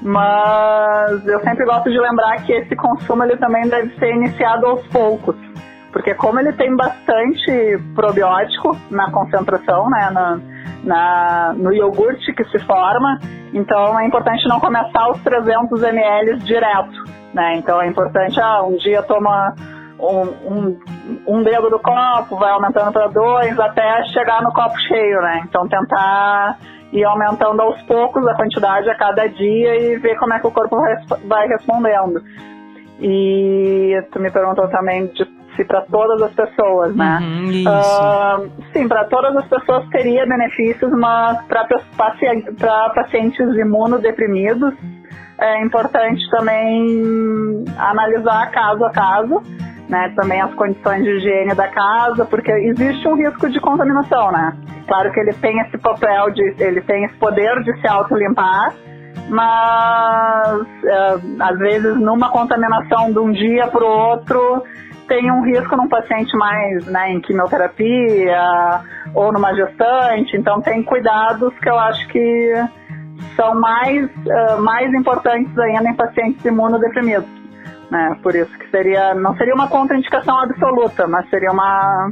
Mas 0.00 1.26
eu 1.26 1.40
sempre 1.40 1.64
gosto 1.64 1.90
de 1.90 1.98
lembrar 1.98 2.44
que 2.44 2.52
esse 2.52 2.76
consumo 2.76 3.24
ele 3.24 3.36
também 3.36 3.68
deve 3.68 3.92
ser 3.98 4.14
iniciado 4.14 4.66
aos 4.66 4.86
poucos, 4.86 5.34
porque 5.92 6.14
como 6.14 6.38
ele 6.38 6.52
tem 6.52 6.76
bastante 6.76 7.76
probiótico 7.96 8.76
na 8.88 9.10
concentração, 9.10 9.90
né, 9.90 10.10
na, 10.12 10.38
na, 10.88 11.52
no 11.54 11.70
iogurte 11.72 12.32
que 12.32 12.44
se 12.44 12.58
forma, 12.60 13.20
então 13.52 14.00
é 14.00 14.06
importante 14.06 14.48
não 14.48 14.58
começar 14.58 15.10
os 15.10 15.22
300 15.22 15.82
ml 15.82 16.38
direto, 16.38 17.04
né? 17.34 17.56
Então 17.56 17.80
é 17.80 17.86
importante, 17.86 18.40
ah, 18.40 18.62
um 18.62 18.76
dia 18.78 19.02
toma 19.02 19.54
um, 20.00 20.22
um, 20.50 20.80
um 21.26 21.42
dedo 21.42 21.68
do 21.68 21.78
copo, 21.78 22.36
vai 22.36 22.50
aumentando 22.50 22.90
para 22.90 23.08
dois 23.08 23.58
até 23.60 24.02
chegar 24.04 24.42
no 24.42 24.50
copo 24.50 24.78
cheio, 24.80 25.20
né? 25.20 25.42
Então 25.46 25.68
tentar 25.68 26.56
ir 26.90 27.04
aumentando 27.04 27.60
aos 27.60 27.80
poucos 27.82 28.26
a 28.26 28.34
quantidade 28.34 28.88
a 28.88 28.96
cada 28.96 29.28
dia 29.28 29.76
e 29.76 29.98
ver 29.98 30.18
como 30.18 30.32
é 30.32 30.40
que 30.40 30.46
o 30.46 30.50
corpo 30.50 30.80
vai 31.26 31.46
respondendo. 31.48 32.22
E 32.98 33.94
tu 34.10 34.18
me 34.20 34.30
perguntou 34.30 34.66
também 34.68 35.06
de 35.08 35.37
para 35.64 35.82
todas 35.82 36.22
as 36.22 36.32
pessoas, 36.32 36.94
né? 36.94 37.18
Uhum, 37.20 37.64
uh, 37.66 38.50
sim, 38.72 38.88
para 38.88 39.04
todas 39.04 39.36
as 39.36 39.46
pessoas 39.48 39.88
teria 39.90 40.26
benefícios, 40.26 40.90
mas 40.92 41.42
para 41.46 41.66
paciente, 41.96 42.52
pacientes 42.94 43.56
imunodeprimidos 43.56 44.74
é 45.40 45.64
importante 45.64 46.20
também 46.30 47.64
analisar 47.76 48.50
caso 48.50 48.84
a 48.84 48.90
caso, 48.90 49.42
né? 49.88 50.12
Também 50.16 50.40
as 50.40 50.52
condições 50.54 51.04
de 51.04 51.10
higiene 51.10 51.54
da 51.54 51.68
casa, 51.68 52.24
porque 52.24 52.50
existe 52.50 53.06
um 53.06 53.14
risco 53.14 53.48
de 53.48 53.60
contaminação, 53.60 54.32
né? 54.32 54.56
Claro 54.86 55.12
que 55.12 55.20
ele 55.20 55.32
tem 55.34 55.60
esse 55.60 55.78
papel 55.78 56.30
de, 56.30 56.54
ele 56.58 56.80
tem 56.82 57.04
esse 57.04 57.14
poder 57.16 57.62
de 57.62 57.80
se 57.80 57.86
autolimpar, 57.86 58.74
mas 59.28 60.66
é, 60.84 61.14
às 61.40 61.58
vezes 61.58 61.96
numa 61.96 62.30
contaminação 62.30 63.12
de 63.12 63.18
um 63.18 63.30
dia 63.30 63.68
para 63.68 63.84
o 63.84 63.88
outro 63.88 64.64
tem 65.08 65.32
um 65.32 65.42
risco 65.42 65.76
num 65.76 65.88
paciente 65.88 66.36
mais 66.36 66.86
né, 66.86 67.12
em 67.12 67.20
quimioterapia 67.20 68.40
ou 69.14 69.32
numa 69.32 69.54
gestante, 69.54 70.36
então 70.36 70.60
tem 70.60 70.82
cuidados 70.82 71.52
que 71.58 71.68
eu 71.68 71.78
acho 71.78 72.06
que 72.08 72.52
são 73.34 73.58
mais, 73.58 74.04
uh, 74.06 74.62
mais 74.62 74.92
importantes 74.94 75.58
ainda 75.58 75.88
em 75.88 75.94
pacientes 75.94 76.44
imunodeprimidos. 76.44 77.28
Né? 77.90 78.16
Por 78.22 78.34
isso 78.34 78.56
que 78.58 78.70
seria, 78.70 79.14
não 79.14 79.34
seria 79.36 79.54
uma 79.54 79.68
contraindicação 79.68 80.38
absoluta, 80.38 81.06
mas 81.06 81.28
seria 81.30 81.50
uma 81.50 82.10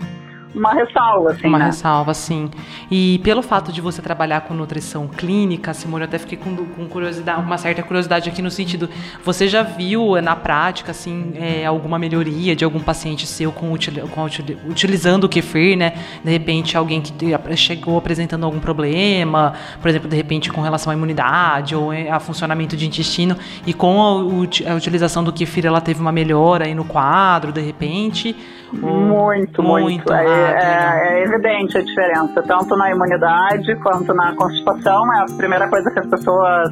uma 0.57 0.73
ressalva, 0.73 1.33
assim. 1.33 1.47
Uma 1.47 1.59
né? 1.59 1.67
ressalva, 1.67 2.15
sim. 2.15 2.51
E 2.91 3.21
pelo 3.23 3.43
fato 3.43 3.71
de 3.71 3.83
você 3.83 4.01
trabalhar 4.01 4.41
com 4.41 4.55
nutrição 4.55 5.07
clínica, 5.07 5.75
Simone, 5.75 6.05
eu 6.05 6.09
até 6.09 6.19
fiquei 6.19 6.39
com, 6.39 6.57
com 6.57 6.89
curiosidade, 6.89 7.43
uma 7.43 7.59
certa 7.59 7.83
curiosidade 7.83 8.31
aqui 8.31 8.41
no 8.41 8.51
sentido, 8.51 8.89
você 9.23 9.49
já 9.49 9.63
viu 9.63 10.21
na 10.23 10.35
prática, 10.35 10.93
assim, 10.93 11.35
é, 11.37 11.67
alguma 11.67 11.99
melhoria 11.99 12.57
de 12.57 12.65
algum 12.65 12.81
paciente 12.81 13.27
seu 13.27 13.53
com, 13.53 13.69
com 14.11 14.25
utilizando 14.69 15.25
o 15.25 15.29
kefir, 15.29 15.77
né? 15.77 15.93
De 16.25 16.31
repente, 16.31 16.75
alguém 16.75 17.03
que 17.03 17.13
chegou 17.55 17.99
apresentando 17.99 18.45
algum 18.45 18.59
problema, 18.59 19.53
por 19.83 19.89
exemplo, 19.89 20.09
de 20.09 20.17
repente 20.17 20.51
com 20.51 20.63
relação 20.63 20.91
à 20.91 20.97
imunidade 20.97 21.77
ou 21.77 21.93
é, 21.93 22.11
a 22.11 22.19
funcionamento 22.19 22.77
de 22.77 22.87
intestino, 22.87 23.37
e 23.67 23.75
com 23.75 24.01
a, 24.01 24.73
a 24.73 24.75
utilização 24.75 25.23
do 25.23 25.33
kefir 25.33 25.67
ela 25.67 25.83
teve 25.83 26.01
uma 26.01 26.13
melhora 26.13 26.65
aí 26.65 26.75
no 26.75 26.85
quadro, 26.85 27.53
de 27.53 27.61
repente? 27.61 28.35
Muito, 28.73 29.63
muito. 29.63 29.63
muito. 29.63 30.13
É, 30.13 30.25
é, 30.25 31.21
é, 31.21 31.25
evidente 31.25 31.79
a 31.79 31.83
diferença, 31.83 32.43
tanto 32.43 32.77
na 32.77 32.91
imunidade 32.91 33.75
quanto 33.77 34.13
na 34.13 34.35
constipação. 34.35 35.03
É 35.15 35.23
a 35.23 35.37
primeira 35.37 35.69
coisa 35.69 35.91
que 35.91 36.01
as 36.01 36.07
pessoas 36.07 36.69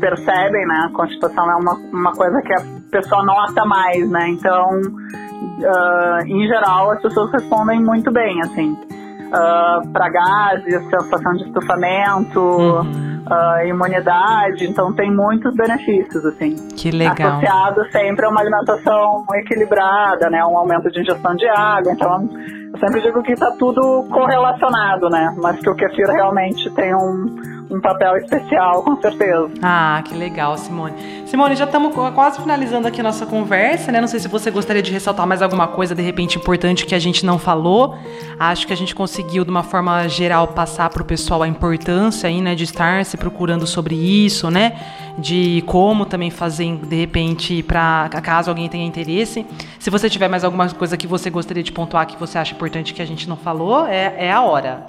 percebem, 0.00 0.66
né? 0.66 0.86
A 0.86 0.92
constipação 0.92 1.50
é 1.50 1.56
uma, 1.56 1.74
uma 1.92 2.12
coisa 2.12 2.40
que 2.42 2.52
a 2.52 2.62
pessoa 2.90 3.24
nota 3.24 3.64
mais, 3.64 4.10
né? 4.10 4.28
Então, 4.28 4.70
uh, 4.70 6.26
em 6.26 6.46
geral, 6.46 6.90
as 6.92 7.02
pessoas 7.02 7.30
respondem 7.32 7.82
muito 7.82 8.10
bem, 8.12 8.40
assim. 8.42 8.72
Uh, 8.72 9.88
para 9.92 10.08
gases, 10.08 10.82
sensação 10.90 11.32
de 11.34 11.44
estufamento. 11.44 12.40
Uhum 12.40 13.09
uh, 13.30 13.66
imunidade, 13.66 14.66
então 14.66 14.92
tem 14.92 15.10
muitos 15.10 15.54
benefícios, 15.54 16.24
assim. 16.26 16.56
Que 16.76 16.90
legal. 16.90 17.38
Associado 17.38 17.90
sempre 17.90 18.26
a 18.26 18.28
uma 18.28 18.40
alimentação 18.40 19.24
equilibrada, 19.34 20.28
né? 20.28 20.44
Um 20.44 20.58
aumento 20.58 20.90
de 20.90 21.00
ingestão 21.00 21.34
de 21.36 21.46
água, 21.48 21.92
então 21.92 22.28
eu 22.72 22.78
sempre 22.78 23.00
digo 23.00 23.22
que 23.22 23.32
está 23.32 23.50
tudo 23.52 24.04
correlacionado, 24.10 25.08
né? 25.10 25.34
Mas 25.42 25.58
que 25.58 25.68
o 25.68 25.74
kefir 25.74 26.06
realmente 26.06 26.70
tem 26.70 26.94
um, 26.94 27.36
um 27.70 27.80
papel 27.80 28.16
especial, 28.16 28.82
com 28.82 29.00
certeza. 29.00 29.50
Ah, 29.60 30.02
que 30.04 30.14
legal, 30.14 30.56
Simone. 30.56 30.94
Simone, 31.26 31.56
já 31.56 31.64
estamos 31.64 31.94
quase 32.14 32.40
finalizando 32.40 32.86
aqui 32.86 33.00
a 33.00 33.04
nossa 33.04 33.26
conversa, 33.26 33.90
né? 33.90 34.00
Não 34.00 34.08
sei 34.08 34.20
se 34.20 34.28
você 34.28 34.50
gostaria 34.50 34.82
de 34.82 34.92
ressaltar 34.92 35.26
mais 35.26 35.42
alguma 35.42 35.66
coisa, 35.68 35.94
de 35.94 36.02
repente, 36.02 36.38
importante 36.38 36.86
que 36.86 36.94
a 36.94 36.98
gente 36.98 37.26
não 37.26 37.38
falou. 37.38 37.96
Acho 38.38 38.66
que 38.66 38.72
a 38.72 38.76
gente 38.76 38.94
conseguiu, 38.94 39.44
de 39.44 39.50
uma 39.50 39.62
forma 39.62 40.08
geral, 40.08 40.48
passar 40.48 40.88
para 40.90 41.02
o 41.02 41.04
pessoal 41.04 41.42
a 41.42 41.48
importância 41.48 42.28
aí, 42.28 42.40
né, 42.40 42.54
de 42.54 42.64
estar 42.64 43.04
se 43.04 43.16
procurando 43.16 43.66
sobre 43.66 43.94
isso, 43.94 44.50
né? 44.50 44.76
De 45.18 45.62
como 45.66 46.06
também 46.06 46.30
fazer, 46.30 46.76
de 46.76 46.96
repente, 46.96 47.62
para 47.62 48.08
caso 48.22 48.48
alguém 48.48 48.68
tenha 48.68 48.86
interesse. 48.86 49.44
Se 49.78 49.90
você 49.90 50.08
tiver 50.08 50.28
mais 50.28 50.44
alguma 50.44 50.68
coisa 50.70 50.96
que 50.96 51.06
você 51.06 51.28
gostaria 51.30 51.62
de 51.62 51.72
pontuar 51.72 52.06
que 52.06 52.16
você 52.16 52.38
acha 52.38 52.54
importante 52.60 52.92
que 52.92 53.00
a 53.00 53.06
gente 53.06 53.26
não 53.26 53.36
falou, 53.36 53.86
é, 53.86 54.26
é 54.26 54.30
a 54.30 54.42
hora. 54.42 54.84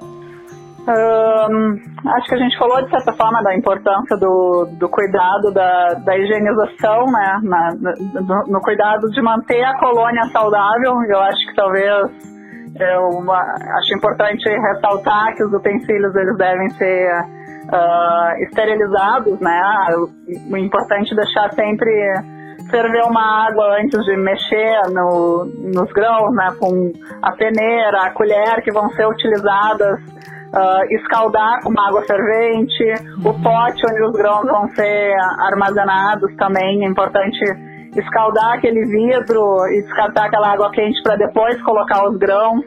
Um, 0.82 1.78
acho 2.18 2.28
que 2.28 2.36
a 2.36 2.40
gente 2.40 2.58
falou, 2.58 2.84
de 2.84 2.90
certa 2.90 3.14
forma, 3.14 3.42
da 3.44 3.56
importância 3.56 4.18
do, 4.18 4.68
do 4.78 4.90
cuidado 4.90 5.54
da, 5.54 5.94
da 6.04 6.18
higienização, 6.18 7.06
né? 7.06 7.40
Na, 7.44 7.70
no, 7.80 8.44
no, 8.48 8.62
cuidado 8.62 9.08
de 9.12 9.22
manter 9.22 9.64
a 9.64 9.78
colônia 9.80 10.24
saudável. 10.34 11.02
Eu 11.08 11.22
acho 11.22 11.48
que 11.48 11.56
talvez 11.56 12.12
é 12.78 12.98
uma, 12.98 13.40
acho 13.40 13.96
importante 13.96 14.44
ressaltar 14.50 15.36
que 15.36 15.44
os 15.44 15.54
utensílios 15.54 16.16
eles 16.16 16.38
devem 16.38 16.70
ser 16.72 17.12
uh, 17.22 18.44
esterilizados, 18.44 19.40
né? 19.40 19.62
O 20.50 20.58
importante 20.58 21.14
é 21.14 21.16
deixar 21.16 21.54
sempre 21.54 21.92
ferver 22.72 23.04
uma 23.04 23.48
água 23.48 23.78
antes 23.80 24.04
de 24.04 24.18
mexer 24.18 24.82
no, 24.92 25.46
nos 25.46 25.92
grãos, 25.92 26.34
né? 26.34 26.56
Com 26.60 26.92
a 27.22 27.32
peneira, 27.34 28.04
a 28.04 28.12
colher 28.12 28.64
que 28.64 28.72
vão 28.72 28.90
ser 28.90 29.06
utilizadas 29.06 30.00
uh, 30.52 30.96
escaldar 30.96 31.62
com 31.64 31.74
água 31.80 32.02
fervente, 32.04 32.84
o 33.24 33.34
pote 33.42 33.82
onde 33.90 34.04
os 34.04 34.14
grãos 34.14 34.46
vão 34.46 34.68
ser 34.70 35.14
armazenados 35.40 36.36
também 36.38 36.86
é 36.86 36.88
importante 36.88 37.40
escaldar 37.96 38.54
aquele 38.54 38.86
vidro 38.86 39.66
e 39.68 39.82
descartar 39.82 40.26
aquela 40.28 40.54
água 40.54 40.72
quente 40.72 41.02
para 41.04 41.16
depois 41.16 41.62
colocar 41.62 42.08
os 42.08 42.18
grãos. 42.18 42.66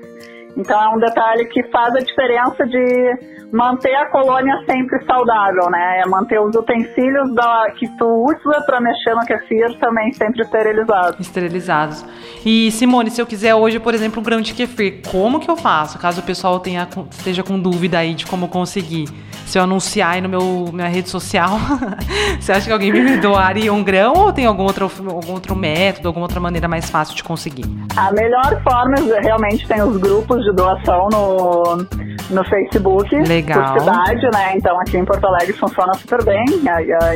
Então 0.56 0.80
é 0.80 0.88
um 0.88 0.98
detalhe 0.98 1.46
que 1.46 1.62
faz 1.70 1.94
a 1.94 2.00
diferença 2.00 2.64
de 2.66 3.34
manter 3.52 3.94
a 3.94 4.10
colônia 4.10 4.54
sempre 4.68 5.04
saudável, 5.04 5.70
né? 5.70 6.02
É 6.04 6.08
manter 6.08 6.40
os 6.40 6.54
utensílios 6.56 7.32
da, 7.34 7.66
que 7.78 7.86
tu 7.96 8.04
usa 8.04 8.60
para 8.66 8.80
mexer 8.80 9.14
no 9.14 9.24
kefir 9.24 9.78
também 9.78 10.12
sempre 10.12 10.42
esterilizados. 10.42 11.20
Esterilizados. 11.20 12.04
E 12.44 12.70
Simone, 12.72 13.10
se 13.10 13.22
eu 13.22 13.26
quiser 13.26 13.54
hoje, 13.54 13.78
por 13.78 13.94
exemplo, 13.94 14.20
um 14.20 14.24
grão 14.24 14.40
de 14.40 14.54
kefir, 14.54 15.02
como 15.10 15.38
que 15.38 15.48
eu 15.48 15.56
faço? 15.56 15.98
Caso 15.98 16.20
o 16.20 16.24
pessoal 16.24 16.58
tenha, 16.58 16.88
esteja 17.10 17.42
com 17.42 17.58
dúvida 17.58 17.98
aí 17.98 18.14
de 18.14 18.26
como 18.26 18.48
conseguir. 18.48 19.06
Se 19.46 19.58
eu 19.58 19.62
anunciar 19.62 20.14
aí 20.14 20.20
no 20.20 20.28
meu 20.28 20.70
minha 20.72 20.88
rede 20.88 21.08
social, 21.08 21.58
você 22.40 22.52
acha 22.52 22.66
que 22.66 22.72
alguém 22.72 22.92
me 22.92 23.16
doaria 23.18 23.72
um 23.72 23.84
grão 23.84 24.14
ou 24.14 24.32
tem 24.32 24.46
algum 24.46 24.64
outro, 24.64 24.90
algum 25.08 25.32
outro 25.32 25.54
método, 25.54 26.08
alguma 26.08 26.24
outra 26.24 26.40
maneira 26.40 26.66
mais 26.66 26.90
fácil 26.90 27.14
de 27.14 27.22
conseguir? 27.22 27.64
A 27.96 28.10
melhor 28.12 28.62
forma 28.62 28.94
realmente 29.22 29.66
tem 29.66 29.82
os 29.82 29.96
grupos 29.96 30.42
de 30.44 30.52
doação 30.52 31.08
no, 31.12 31.86
no 32.30 32.44
Facebook. 32.48 33.14
Legal 33.14 33.74
por 33.74 33.80
cidade, 33.80 34.22
né? 34.32 34.56
Então 34.56 34.78
aqui 34.80 34.96
em 34.96 35.04
Porto 35.04 35.26
Alegre 35.26 35.52
funciona 35.52 35.94
super 35.94 36.24
bem. 36.24 36.44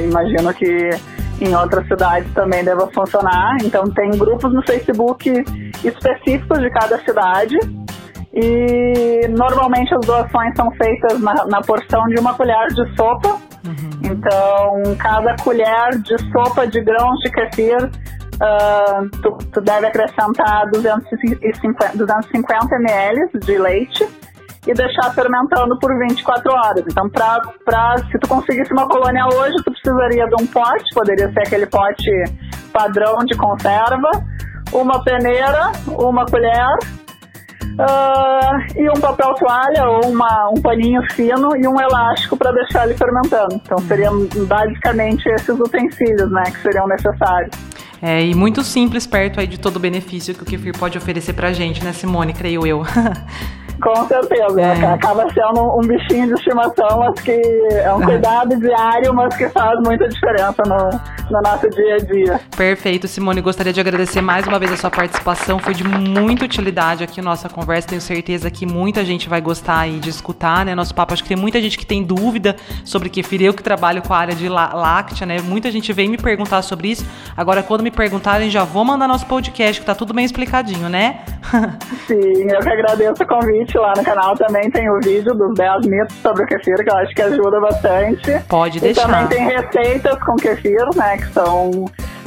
imagino 0.03 0.53
que 0.55 0.91
em 1.41 1.55
outras 1.55 1.87
cidades 1.87 2.33
também 2.35 2.65
deva 2.65 2.89
funcionar. 2.93 3.57
Então 3.63 3.85
tem 3.91 4.11
grupos 4.11 4.53
no 4.53 4.63
Facebook 4.63 5.31
específicos 5.85 6.59
de 6.59 6.71
cada 6.71 6.99
cidade. 7.01 7.57
E 8.41 9.27
normalmente 9.37 9.93
as 9.93 10.07
doações 10.07 10.55
são 10.57 10.71
feitas 10.73 11.21
na, 11.21 11.45
na 11.47 11.61
porção 11.61 12.05
de 12.05 12.21
uma 12.21 12.35
colher 12.35 12.69
de 12.69 12.97
sopa. 12.97 13.31
Uhum. 13.67 13.91
Então, 14.05 14.97
cada 14.97 15.35
colher 15.43 15.99
de 15.99 16.17
sopa 16.31 16.65
de 16.69 16.81
grãos 16.81 17.19
de 17.19 17.33
kefir, 17.33 17.77
uh, 17.85 19.11
tu, 19.23 19.39
tu 19.53 19.61
deve 19.61 19.89
acrescentar 19.89 20.71
250, 20.73 21.97
250 21.97 22.77
ml 22.77 23.41
de 23.41 23.59
leite 23.59 24.09
e 24.69 24.73
deixar 24.73 25.13
fermentando 25.15 25.77
por 25.81 25.91
24 25.99 26.53
horas. 26.53 26.85
Então, 26.89 27.11
pra, 27.11 27.41
pra, 27.65 27.97
se 28.09 28.19
tu 28.21 28.29
conseguisse 28.29 28.73
uma 28.73 28.87
colônia 28.87 29.25
hoje, 29.35 29.57
tu 29.65 29.73
precisaria 29.73 30.27
de 30.29 30.43
um 30.45 30.47
pote, 30.47 30.95
poderia 30.95 31.33
ser 31.33 31.41
aquele 31.41 31.67
pote 31.67 32.11
padrão 32.73 33.17
de 33.25 33.37
conserva, 33.37 34.11
uma 34.73 35.03
peneira, 35.03 35.73
uma 35.89 36.25
colher 36.25 36.69
uh, 37.79 38.79
e 38.81 38.89
um 38.91 39.01
papel 39.01 39.35
toalha 39.35 39.89
ou 39.89 40.11
uma, 40.11 40.51
um 40.51 40.61
paninho 40.61 41.01
fino 41.13 41.57
e 41.57 41.67
um 41.67 41.81
elástico 41.81 42.37
para 42.37 42.53
deixar 42.53 42.87
ele 42.87 42.97
fermentando. 42.97 43.55
Então, 43.55 43.79
seriam 43.79 44.27
basicamente 44.47 45.29
esses 45.29 45.59
utensílios 45.59 46.31
né, 46.31 46.45
que 46.45 46.61
seriam 46.61 46.87
necessários. 46.87 47.51
É, 48.01 48.25
e 48.25 48.35
muito 48.35 48.63
simples 48.63 49.07
perto 49.07 49.41
aí 49.41 49.47
de 49.47 49.59
todo 49.59 49.77
o 49.77 49.81
benefício 49.81 50.35
que 50.35 50.43
o 50.43 50.47
kefir 50.47 50.77
pode 50.79 50.97
oferecer 50.97 51.33
pra 51.33 51.53
gente, 51.53 51.83
né, 51.83 51.93
Simone? 51.93 52.33
Creio 52.33 52.67
eu. 52.67 52.83
Com 53.81 54.07
certeza. 54.07 54.61
É. 54.61 54.87
Acaba 54.87 55.27
sendo 55.33 55.79
um 55.79 55.81
bichinho 55.81 56.27
de 56.27 56.35
estimação, 56.35 56.99
mas 56.99 57.21
que 57.21 57.41
é 57.73 57.93
um 57.93 58.01
cuidado 58.03 58.57
diário, 58.57 59.15
mas 59.15 59.37
que 59.37 59.49
faz 59.49 59.79
muita 59.85 60.09
diferença 60.09 60.63
no, 60.67 61.31
no 61.31 61.43
nosso 61.43 61.69
dia 61.71 61.95
a 61.95 61.99
dia. 61.99 62.41
Perfeito, 62.57 63.07
Simone. 63.07 63.41
Gostaria 63.41 63.73
de 63.73 63.81
agradecer 63.81 64.21
mais 64.21 64.47
uma 64.47 64.59
vez 64.59 64.73
a 64.73 64.77
sua 64.77 64.91
participação. 64.91 65.59
Foi 65.59 65.75
de 65.75 65.85
muita 65.85 66.45
utilidade 66.45 67.05
aqui 67.05 67.23
nossa 67.23 67.49
conversa. 67.49 67.89
Tenho 67.89 68.01
certeza 68.01 68.51
que 68.51 68.67
muita 68.67 69.05
gente 69.05 69.29
vai 69.29 69.41
gostar 69.41 69.81
aí 69.81 69.99
de 69.99 70.11
escutar, 70.11 70.65
né? 70.65 70.75
Nosso 70.75 70.95
papo. 70.95 71.13
Acho 71.13 71.23
que 71.23 71.29
tem 71.29 71.37
muita 71.37 71.61
gente 71.61 71.79
que 71.79 71.87
tem 71.87 72.03
dúvida 72.03 72.57
sobre 72.85 73.09
kefir. 73.09 73.43
Eu 73.43 73.55
que 73.55 73.63
trabalho 73.63 74.03
com 74.03 74.13
a 74.13 74.19
área 74.19 74.35
de 74.35 74.49
láctea, 74.49 75.27
né? 75.27 75.41
Muita 75.41 75.71
gente 75.71 75.93
vem 75.93 76.09
me 76.09 76.19
perguntar 76.19 76.63
sobre 76.63 76.89
isso. 76.89 77.07
Agora, 77.37 77.63
quando 77.63 77.83
me 77.83 77.91
perguntarem, 77.91 78.51
já 78.51 78.65
vou 78.65 78.85
mandar 78.85 79.07
nosso 79.07 79.27
podcast, 79.27 79.81
que 79.81 79.87
tá 79.87 79.95
tudo 79.95 80.13
bem 80.13 80.25
explicadinho, 80.25 80.89
né? 80.89 81.21
Sim, 82.07 82.43
eu 82.51 82.61
que 82.61 82.69
agradeço 82.69 83.23
o 83.23 83.27
convite 83.27 83.68
lá 83.77 83.93
no 83.97 84.03
canal 84.05 84.35
também 84.37 84.71
tem 84.71 84.89
o 84.91 84.99
vídeo 85.01 85.35
dos 85.35 85.55
10 85.55 85.87
mitos 85.87 86.17
sobre 86.23 86.45
o 86.45 86.47
kefir, 86.47 86.77
que 86.83 86.91
eu 86.91 86.97
acho 86.97 87.15
que 87.15 87.23
ajuda 87.23 87.61
bastante. 87.61 88.41
Pode 88.49 88.81
deixar. 88.81 89.03
E 89.03 89.05
também 89.05 89.27
tem 89.27 89.47
receitas 89.47 90.19
com 90.25 90.37
kefir, 90.37 90.87
né, 90.97 91.19
que 91.19 91.33
são 91.33 91.85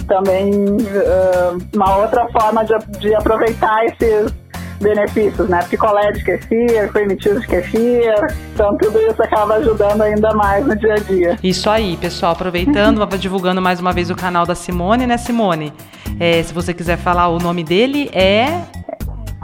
também 0.08 0.51
uh, 0.54 1.58
uma 1.73 1.97
outra 1.97 2.27
forma 2.30 2.65
de, 2.65 2.73
de 2.99 3.15
aproveitar 3.15 3.86
esses 3.86 4.34
benefícios, 4.82 5.47
né? 5.47 5.60
Picolé 5.69 6.12
de 6.12 6.23
kefir, 6.23 6.91
primitivo 6.91 7.39
de 7.39 7.47
kefir, 7.47 8.13
então 8.54 8.75
tudo 8.77 8.99
isso 8.99 9.21
acaba 9.21 9.56
ajudando 9.56 10.01
ainda 10.01 10.34
mais 10.34 10.65
no 10.65 10.75
dia 10.75 10.95
a 10.95 10.97
dia. 10.97 11.39
Isso 11.43 11.69
aí, 11.69 11.95
pessoal, 11.97 12.34
aproveitando, 12.34 13.06
divulgando 13.17 13.62
mais 13.62 13.80
uma 13.80 13.93
vez 13.93 14.10
o 14.10 14.15
canal 14.15 14.45
da 14.45 14.56
Simone, 14.56 15.06
né, 15.06 15.17
Simone? 15.17 15.71
É, 16.19 16.41
se 16.43 16.54
você 16.54 16.73
quiser 16.73 16.97
falar 16.97 17.27
o 17.30 17.38
nome 17.38 17.63
dele, 17.63 18.10
é 18.12 18.62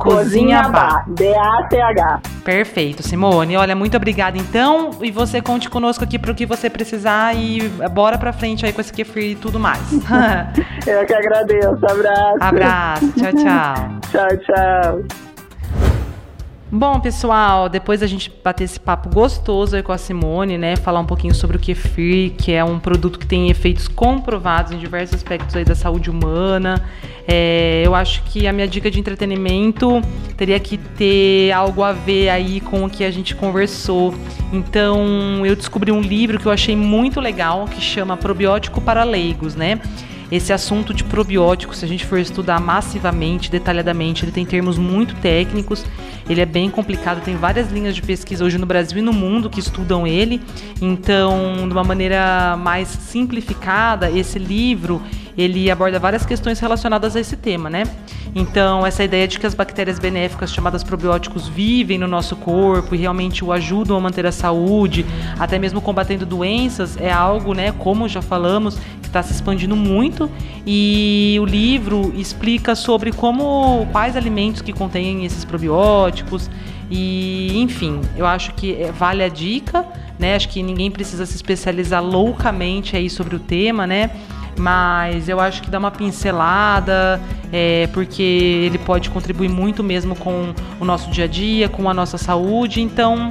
Cozinha 0.08 0.70
Bar. 0.70 1.06
B-A-T-H. 1.08 2.22
Perfeito, 2.44 3.04
Simone. 3.04 3.58
Olha, 3.58 3.76
muito 3.76 3.98
obrigada 3.98 4.38
então. 4.38 4.92
E 5.02 5.12
você 5.12 5.42
conte 5.42 5.70
conosco 5.70 6.04
aqui 6.04 6.18
para 6.18 6.32
o 6.32 6.36
que 6.36 6.46
você 6.46 6.70
precisar 6.70 7.36
e 7.36 7.68
bora 7.92 8.18
pra 8.18 8.32
frente 8.32 8.66
aí 8.66 8.74
com 8.74 8.82
esse 8.82 8.94
kefir 8.94 9.32
e 9.32 9.36
tudo 9.36 9.60
mais. 9.60 9.82
Eu 10.88 11.06
que 11.06 11.14
agradeço. 11.14 11.86
Abraço. 11.86 12.38
Abraço. 12.40 13.14
Tchau, 13.14 13.34
tchau. 13.34 14.00
tchau, 14.12 14.38
tchau. 14.38 15.27
Bom, 16.70 17.00
pessoal, 17.00 17.70
depois 17.70 18.04
a 18.04 18.08
gente 18.08 18.30
bater 18.44 18.66
esse 18.66 18.78
papo 18.78 19.10
gostoso 19.10 19.78
aí 19.78 19.82
com 19.82 19.94
a 19.94 19.98
Simone, 19.98 20.58
né? 20.58 20.76
Falar 20.76 21.00
um 21.00 21.06
pouquinho 21.06 21.34
sobre 21.34 21.56
o 21.56 21.60
kefir, 21.60 22.34
que 22.38 22.52
é 22.52 22.62
um 22.62 22.78
produto 22.78 23.18
que 23.18 23.26
tem 23.26 23.50
efeitos 23.50 23.88
comprovados 23.88 24.74
em 24.74 24.78
diversos 24.78 25.16
aspectos 25.16 25.56
aí 25.56 25.64
da 25.64 25.76
saúde 25.76 26.10
humana. 26.10 26.84
É, 27.26 27.84
eu 27.86 27.96
acho 27.96 28.22
que 28.24 28.46
a 28.48 28.52
minha 28.52 28.68
dica 28.68 28.92
de 28.92 29.00
entretenimento 29.00 30.02
teria 30.36 30.60
que 30.60 30.78
ter 30.78 31.54
algo 31.54 31.84
a 31.84 31.94
ver 31.94 32.28
aí 32.28 32.60
com 32.60 32.84
o 32.84 32.90
que 32.90 33.06
a 33.06 33.12
gente 33.12 33.34
conversou. 33.34 34.14
Então, 34.52 35.46
eu 35.46 35.56
descobri 35.56 35.94
um 35.94 36.02
livro 36.02 36.38
que 36.38 36.48
eu 36.48 36.52
achei 36.52 36.76
muito 36.76 37.22
legal, 37.22 37.64
que 37.64 37.80
chama 37.80 38.18
Probiótico 38.18 38.82
para 38.82 39.06
Leigos, 39.06 39.56
né? 39.56 39.80
Esse 40.32 40.52
assunto 40.52 40.94
de 40.94 41.04
probiótico, 41.04 41.76
se 41.76 41.86
a 41.86 41.88
gente 41.88 42.06
for 42.06 42.20
estudar 42.20 42.60
massivamente, 42.60 43.50
detalhadamente, 43.50 44.26
ele 44.26 44.32
tem 44.32 44.46
termos 44.46 44.78
muito 44.78 45.16
técnicos, 45.16 45.86
ele 46.30 46.42
é 46.42 46.46
bem 46.46 46.70
complicado, 46.70 47.24
tem 47.24 47.38
várias 47.38 47.72
linhas 47.72 47.96
de 47.96 48.02
pesquisa 48.02 48.44
hoje 48.44 48.58
no 48.58 48.66
Brasil 48.66 48.98
e 48.98 49.02
no 49.02 49.14
mundo 49.14 49.50
que 49.50 49.60
estudam 49.60 50.06
ele. 50.06 50.42
Então, 50.82 51.68
de 51.68 51.72
uma 51.72 51.84
maneira 51.84 52.58
mais 52.58 52.90
simplificada, 52.90 54.12
esse 54.12 54.38
livro 54.38 55.02
ele 55.38 55.70
aborda 55.70 56.00
várias 56.00 56.26
questões 56.26 56.60
relacionadas 56.60 57.16
a 57.16 57.20
esse 57.20 57.38
tema, 57.38 57.70
né? 57.70 57.84
Então, 58.34 58.86
essa 58.86 59.04
ideia 59.04 59.28
de 59.28 59.40
que 59.40 59.46
as 59.46 59.54
bactérias 59.54 60.00
benéficas 60.00 60.52
chamadas 60.52 60.84
probióticos 60.84 61.48
vivem 61.48 61.98
no 61.98 62.08
nosso 62.08 62.36
corpo 62.36 62.96
e 62.96 62.98
realmente 62.98 63.46
o 63.46 63.52
ajudam 63.52 63.96
a 63.96 64.00
manter 64.00 64.26
a 64.26 64.32
saúde, 64.32 65.06
até 65.40 65.60
mesmo 65.60 65.80
combatendo 65.80 66.26
doenças, 66.26 66.98
é 66.98 67.12
algo, 67.12 67.54
né, 67.54 67.72
como 67.72 68.10
já 68.10 68.22
falamos, 68.22 68.78
que 69.08 69.10
está 69.10 69.24
se 69.24 69.34
expandindo 69.34 69.76
muito. 69.76 70.30
E 70.66 71.38
o 71.42 71.46
livro 71.46 72.14
explica 72.16 72.76
sobre 72.76 73.12
como 73.12 73.88
quais 73.92 74.16
alimentos 74.16 74.62
que 74.62 74.74
contêm 74.74 75.26
esses 75.26 75.44
probióticos 75.44 76.50
e, 76.90 77.60
enfim, 77.60 78.02
eu 78.16 78.26
acho 78.26 78.54
que 78.54 78.78
vale 78.98 79.24
a 79.24 79.28
dica 79.28 79.86
né? 80.20 80.36
Acho 80.36 80.50
que 80.50 80.64
ninguém 80.64 80.90
precisa 80.90 81.26
se 81.26 81.36
especializar 81.36 82.04
loucamente 82.04 82.96
aí 82.96 83.10
sobre 83.10 83.36
o 83.36 83.40
tema, 83.40 83.86
né? 83.86 84.12
Mas 84.58 85.30
eu 85.30 85.40
acho 85.40 85.62
que 85.62 85.70
dá 85.70 85.78
uma 85.78 85.92
pincelada, 85.92 87.22
é, 87.54 87.88
porque 87.94 88.24
ele 88.24 88.80
pode 88.80 89.10
contribuir 89.12 89.50
muito 89.50 89.84
mesmo 89.84 90.16
com 90.16 90.54
o 90.80 90.86
nosso 90.86 91.12
dia 91.12 91.26
a 91.26 91.28
dia, 91.28 91.70
com 91.70 91.88
a 91.88 91.94
nossa 91.94 92.18
saúde. 92.18 92.82
Então, 92.82 93.30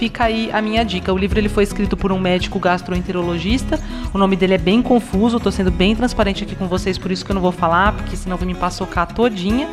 fica 0.00 0.24
aí 0.24 0.50
a 0.50 0.62
minha 0.62 0.82
dica. 0.82 1.12
O 1.12 1.18
livro 1.18 1.38
ele 1.38 1.50
foi 1.50 1.62
escrito 1.62 1.94
por 1.94 2.10
um 2.10 2.18
médico 2.18 2.58
gastroenterologista. 2.58 3.78
O 4.14 4.18
nome 4.18 4.34
dele 4.34 4.54
é 4.54 4.58
bem 4.58 4.80
confuso, 4.80 5.38
tô 5.38 5.52
sendo 5.52 5.70
bem 5.70 5.94
transparente 5.94 6.42
aqui 6.42 6.56
com 6.56 6.66
vocês, 6.66 6.96
por 6.96 7.10
isso 7.10 7.22
que 7.22 7.30
eu 7.30 7.34
não 7.34 7.42
vou 7.42 7.52
falar, 7.52 7.92
porque 7.92 8.16
senão 8.16 8.38
vou 8.38 8.46
me 8.46 8.54
paçocar 8.54 9.12
todinha. 9.12 9.68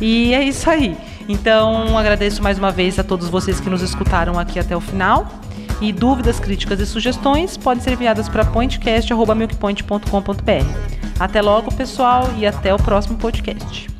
E 0.00 0.32
é 0.32 0.44
isso 0.44 0.70
aí. 0.70 0.96
Então, 1.28 1.98
agradeço 1.98 2.40
mais 2.40 2.56
uma 2.58 2.70
vez 2.70 2.96
a 3.00 3.02
todos 3.02 3.28
vocês 3.28 3.58
que 3.58 3.68
nos 3.68 3.82
escutaram 3.82 4.38
aqui 4.38 4.60
até 4.60 4.76
o 4.76 4.80
final. 4.80 5.26
E 5.80 5.90
dúvidas, 5.92 6.38
críticas 6.38 6.78
e 6.78 6.86
sugestões 6.86 7.56
podem 7.56 7.82
ser 7.82 7.94
enviadas 7.94 8.28
para 8.28 8.44
pointcast.milkpoint.com.br. 8.44 11.18
Até 11.18 11.42
logo, 11.42 11.74
pessoal, 11.74 12.30
e 12.38 12.46
até 12.46 12.72
o 12.72 12.76
próximo 12.76 13.18
podcast. 13.18 13.95